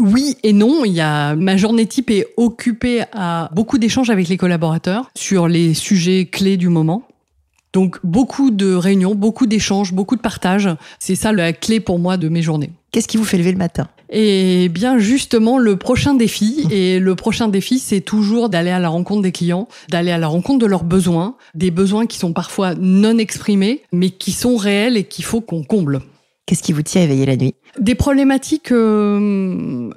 Oui 0.00 0.36
et 0.42 0.52
non. 0.52 0.84
Il 0.84 0.92
y 0.92 1.00
a 1.00 1.34
ma 1.34 1.56
journée 1.56 1.86
type 1.86 2.10
est 2.10 2.26
occupée 2.36 3.04
à 3.12 3.48
beaucoup 3.54 3.78
d'échanges 3.78 4.10
avec 4.10 4.28
les 4.28 4.36
collaborateurs 4.36 5.10
sur 5.16 5.48
les 5.48 5.72
sujets 5.72 6.26
clés 6.26 6.56
du 6.56 6.68
moment. 6.68 7.06
Donc 7.72 7.98
beaucoup 8.04 8.50
de 8.50 8.74
réunions, 8.74 9.14
beaucoup 9.14 9.46
d'échanges, 9.46 9.92
beaucoup 9.92 10.16
de 10.16 10.20
partages. 10.20 10.68
C'est 10.98 11.14
ça 11.14 11.32
la 11.32 11.52
clé 11.52 11.80
pour 11.80 11.98
moi 11.98 12.16
de 12.16 12.28
mes 12.28 12.42
journées. 12.42 12.72
Qu'est-ce 12.92 13.08
qui 13.08 13.16
vous 13.16 13.24
fait 13.24 13.38
lever 13.38 13.52
le 13.52 13.58
matin? 13.58 13.88
Et 14.14 14.68
bien 14.68 14.98
justement, 14.98 15.58
le 15.58 15.76
prochain 15.76 16.14
défi, 16.14 16.66
et 16.70 17.00
le 17.00 17.14
prochain 17.16 17.48
défi, 17.48 17.80
c'est 17.80 18.00
toujours 18.00 18.48
d'aller 18.48 18.70
à 18.70 18.78
la 18.78 18.88
rencontre 18.88 19.22
des 19.22 19.32
clients, 19.32 19.66
d'aller 19.90 20.12
à 20.12 20.18
la 20.18 20.28
rencontre 20.28 20.60
de 20.60 20.66
leurs 20.66 20.84
besoins, 20.84 21.36
des 21.54 21.72
besoins 21.72 22.06
qui 22.06 22.18
sont 22.18 22.32
parfois 22.32 22.74
non 22.76 23.18
exprimés, 23.18 23.82
mais 23.92 24.10
qui 24.10 24.30
sont 24.30 24.56
réels 24.56 24.96
et 24.96 25.04
qu'il 25.04 25.24
faut 25.24 25.40
qu'on 25.40 25.64
comble. 25.64 26.00
Qu'est-ce 26.46 26.62
qui 26.62 26.72
vous 26.72 26.82
tient 26.82 27.02
éveillé 27.02 27.26
la 27.26 27.36
nuit? 27.36 27.54
Des 27.80 27.96
problématiques 27.96 28.70
euh, 28.70 29.90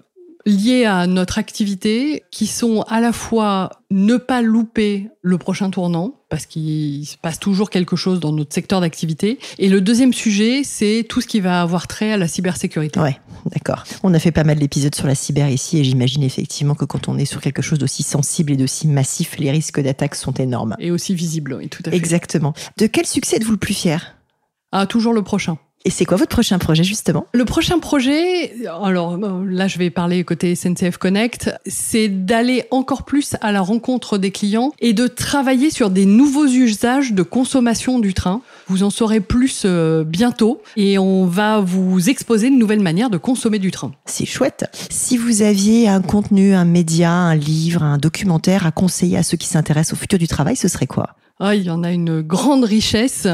liées 0.47 0.85
à 0.85 1.07
notre 1.07 1.37
activité 1.37 2.23
qui 2.31 2.47
sont 2.47 2.81
à 2.83 3.01
la 3.01 3.11
fois 3.11 3.69
ne 3.91 4.15
pas 4.15 4.41
louper 4.41 5.09
le 5.21 5.37
prochain 5.37 5.69
tournant 5.69 6.13
parce 6.29 6.45
qu'il 6.45 7.05
se 7.05 7.17
passe 7.17 7.37
toujours 7.37 7.69
quelque 7.69 7.97
chose 7.97 8.21
dans 8.21 8.31
notre 8.31 8.53
secteur 8.53 8.79
d'activité 8.79 9.39
et 9.59 9.67
le 9.67 9.81
deuxième 9.81 10.13
sujet 10.13 10.61
c'est 10.63 11.05
tout 11.07 11.19
ce 11.19 11.27
qui 11.27 11.41
va 11.41 11.61
avoir 11.61 11.87
trait 11.87 12.13
à 12.13 12.17
la 12.17 12.29
cybersécurité. 12.29 12.97
Ouais, 12.97 13.19
d'accord. 13.47 13.83
On 14.03 14.13
a 14.13 14.19
fait 14.19 14.31
pas 14.31 14.45
mal 14.45 14.57
d'épisodes 14.57 14.95
sur 14.95 15.05
la 15.05 15.15
cyber 15.15 15.49
ici 15.49 15.79
et 15.79 15.83
j'imagine 15.83 16.23
effectivement 16.23 16.75
que 16.75 16.85
quand 16.85 17.09
on 17.09 17.17
est 17.17 17.25
sur 17.25 17.41
quelque 17.41 17.61
chose 17.61 17.79
d'aussi 17.79 18.03
sensible 18.03 18.53
et 18.53 18.55
d'aussi 18.55 18.87
massif, 18.87 19.37
les 19.37 19.51
risques 19.51 19.81
d'attaque 19.81 20.15
sont 20.15 20.33
énormes. 20.33 20.77
Et 20.79 20.91
aussi 20.91 21.13
visibles, 21.13 21.55
oui, 21.55 21.67
tout 21.67 21.83
à 21.85 21.91
fait. 21.91 21.97
Exactement. 21.97 22.53
De 22.77 22.87
quel 22.87 23.05
succès 23.05 23.35
êtes-vous 23.35 23.51
le 23.51 23.57
plus 23.57 23.73
fier? 23.73 24.15
Ah, 24.71 24.85
toujours 24.85 25.13
le 25.13 25.23
prochain. 25.23 25.57
Et 25.87 25.89
c'est 25.89 26.03
quoi 26.03 26.17
votre 26.17 26.31
prochain 26.31 26.59
projet 26.59 26.83
justement? 26.83 27.27
Le 27.31 27.45
prochain 27.45 27.79
projet, 27.79 28.51
alors 28.83 29.17
là 29.45 29.69
je 29.69 29.77
vais 29.79 29.89
parler 29.89 30.25
côté 30.25 30.53
SNCF 30.53 30.97
Connect, 30.97 31.49
c'est 31.65 32.09
d'aller 32.09 32.65
encore 32.71 33.05
plus 33.05 33.37
à 33.39 33.53
la 33.53 33.61
rencontre 33.61 34.17
des 34.17 34.31
clients 34.31 34.73
et 34.81 34.91
de 34.91 35.07
travailler 35.07 35.69
sur 35.69 35.89
des 35.89 36.05
nouveaux 36.05 36.45
usages 36.45 37.13
de 37.13 37.23
consommation 37.23 37.99
du 37.99 38.13
train. 38.13 38.41
Vous 38.67 38.83
en 38.83 38.89
saurez 38.89 39.21
plus 39.21 39.61
euh, 39.63 40.03
bientôt 40.03 40.61
et 40.75 40.99
on 40.99 41.25
va 41.25 41.61
vous 41.61 42.09
exposer 42.09 42.47
une 42.47 42.59
nouvelle 42.59 42.81
manière 42.81 43.09
de 43.09 43.17
consommer 43.17 43.57
du 43.57 43.71
train. 43.71 43.93
C'est 44.07 44.25
chouette. 44.25 44.65
Si 44.89 45.15
vous 45.15 45.41
aviez 45.41 45.87
un 45.87 46.01
contenu, 46.01 46.53
un 46.53 46.65
média, 46.65 47.13
un 47.13 47.35
livre, 47.35 47.81
un 47.81 47.97
documentaire 47.97 48.65
à 48.65 48.71
conseiller 48.71 49.15
à 49.15 49.23
ceux 49.23 49.37
qui 49.37 49.47
s'intéressent 49.47 49.93
au 49.93 49.95
futur 50.01 50.19
du 50.19 50.27
travail, 50.27 50.57
ce 50.57 50.67
serait 50.67 50.85
quoi? 50.85 51.15
Ah, 51.39 51.55
il 51.55 51.63
y 51.63 51.69
en 51.69 51.83
a 51.83 51.91
une 51.91 52.21
grande 52.21 52.63
richesse. 52.63 53.27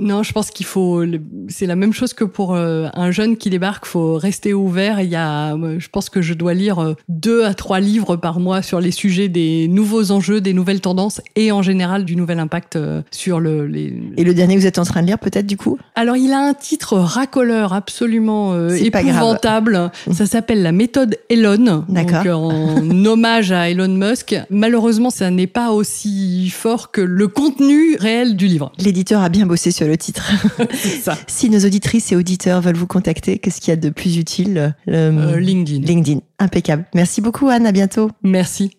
Non, 0.00 0.22
je 0.22 0.32
pense 0.32 0.50
qu'il 0.50 0.66
faut. 0.66 1.04
C'est 1.48 1.66
la 1.66 1.76
même 1.76 1.92
chose 1.92 2.12
que 2.12 2.24
pour 2.24 2.54
euh, 2.54 2.88
un 2.94 3.10
jeune 3.10 3.36
qui 3.36 3.50
débarque. 3.50 3.86
Faut 3.86 4.14
rester 4.14 4.54
ouvert. 4.54 5.00
Il 5.00 5.10
y 5.10 5.16
a. 5.16 5.56
Je 5.78 5.88
pense 5.88 6.10
que 6.10 6.22
je 6.22 6.34
dois 6.34 6.54
lire 6.54 6.78
euh, 6.78 6.94
deux 7.08 7.44
à 7.44 7.54
trois 7.54 7.80
livres 7.80 8.16
par 8.16 8.40
mois 8.40 8.62
sur 8.62 8.80
les 8.80 8.90
sujets 8.90 9.28
des 9.28 9.68
nouveaux 9.68 10.10
enjeux, 10.10 10.40
des 10.40 10.52
nouvelles 10.52 10.80
tendances 10.80 11.20
et 11.36 11.52
en 11.52 11.62
général 11.62 12.04
du 12.04 12.16
nouvel 12.16 12.38
impact 12.38 12.76
euh, 12.76 13.02
sur 13.10 13.40
le. 13.40 13.66
Les... 13.66 13.94
Et 14.16 14.24
le 14.24 14.34
dernier 14.34 14.54
que 14.54 14.60
vous 14.60 14.66
êtes 14.66 14.78
en 14.78 14.84
train 14.84 15.02
de 15.02 15.06
lire, 15.06 15.18
peut-être 15.18 15.46
du 15.46 15.56
coup? 15.56 15.78
Alors, 15.94 16.16
il 16.16 16.32
a 16.32 16.40
un 16.40 16.54
titre 16.54 16.96
racoleur 16.98 17.72
absolument 17.72 18.68
épouvantable. 18.68 19.90
Ça 20.12 20.26
s'appelle 20.26 20.62
La 20.62 20.72
méthode 20.72 21.16
Elon. 21.28 21.84
D'accord. 21.88 22.44
En 22.44 23.04
hommage 23.04 23.52
à 23.52 23.70
Elon 23.70 23.88
Musk. 23.88 24.36
Malheureusement, 24.50 25.10
ça 25.10 25.30
n'est 25.30 25.46
pas 25.46 25.72
aussi 25.72 26.50
fort 26.50 26.90
que 26.90 27.00
le 27.00 27.28
contenu 27.28 27.96
réel 27.98 28.36
du 28.36 28.46
livre. 28.46 28.72
L'éditeur 28.78 29.22
a 29.22 29.28
bien 29.28 29.46
bossé 29.46 29.70
sur 29.70 29.87
le 29.88 29.96
titre. 29.96 30.30
ça. 31.02 31.16
si 31.26 31.50
nos 31.50 31.60
auditrices 31.60 32.12
et 32.12 32.16
auditeurs 32.16 32.60
veulent 32.60 32.76
vous 32.76 32.86
contacter, 32.86 33.38
qu'est-ce 33.38 33.60
qu'il 33.60 33.70
y 33.70 33.72
a 33.72 33.76
de 33.76 33.90
plus 33.90 34.16
utile 34.16 34.74
euh, 34.88 35.38
LinkedIn. 35.38 35.84
LinkedIn, 35.84 36.20
impeccable. 36.38 36.84
Merci 36.94 37.20
beaucoup 37.20 37.48
Anne, 37.48 37.66
à 37.66 37.72
bientôt. 37.72 38.10
Merci. 38.22 38.70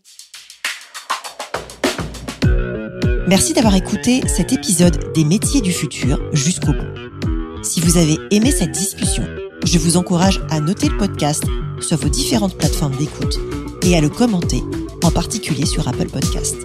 Merci 3.27 3.53
d'avoir 3.53 3.75
écouté 3.75 4.21
cet 4.27 4.53
épisode 4.53 5.13
des 5.13 5.23
métiers 5.23 5.61
du 5.61 5.71
futur 5.71 6.19
jusqu'au 6.33 6.73
bout. 6.73 7.09
Si 7.63 7.79
vous 7.79 7.97
avez 7.97 8.17
aimé 8.31 8.49
cette 8.49 8.71
discussion, 8.71 9.23
je 9.65 9.77
vous 9.77 9.97
encourage 9.97 10.41
à 10.49 10.59
noter 10.59 10.89
le 10.89 10.97
podcast 10.97 11.43
sur 11.79 11.97
vos 11.97 12.09
différentes 12.09 12.57
plateformes 12.57 12.95
d'écoute 12.95 13.37
et 13.83 13.95
à 13.95 14.01
le 14.01 14.09
commenter, 14.09 14.63
en 15.03 15.11
particulier 15.11 15.65
sur 15.65 15.87
Apple 15.87 16.09
Podcast. 16.09 16.55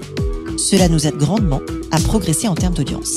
Cela 0.56 0.88
nous 0.88 1.06
aide 1.06 1.16
grandement 1.16 1.60
à 1.90 1.98
progresser 2.00 2.48
en 2.48 2.54
termes 2.54 2.74
d'audience. 2.74 3.16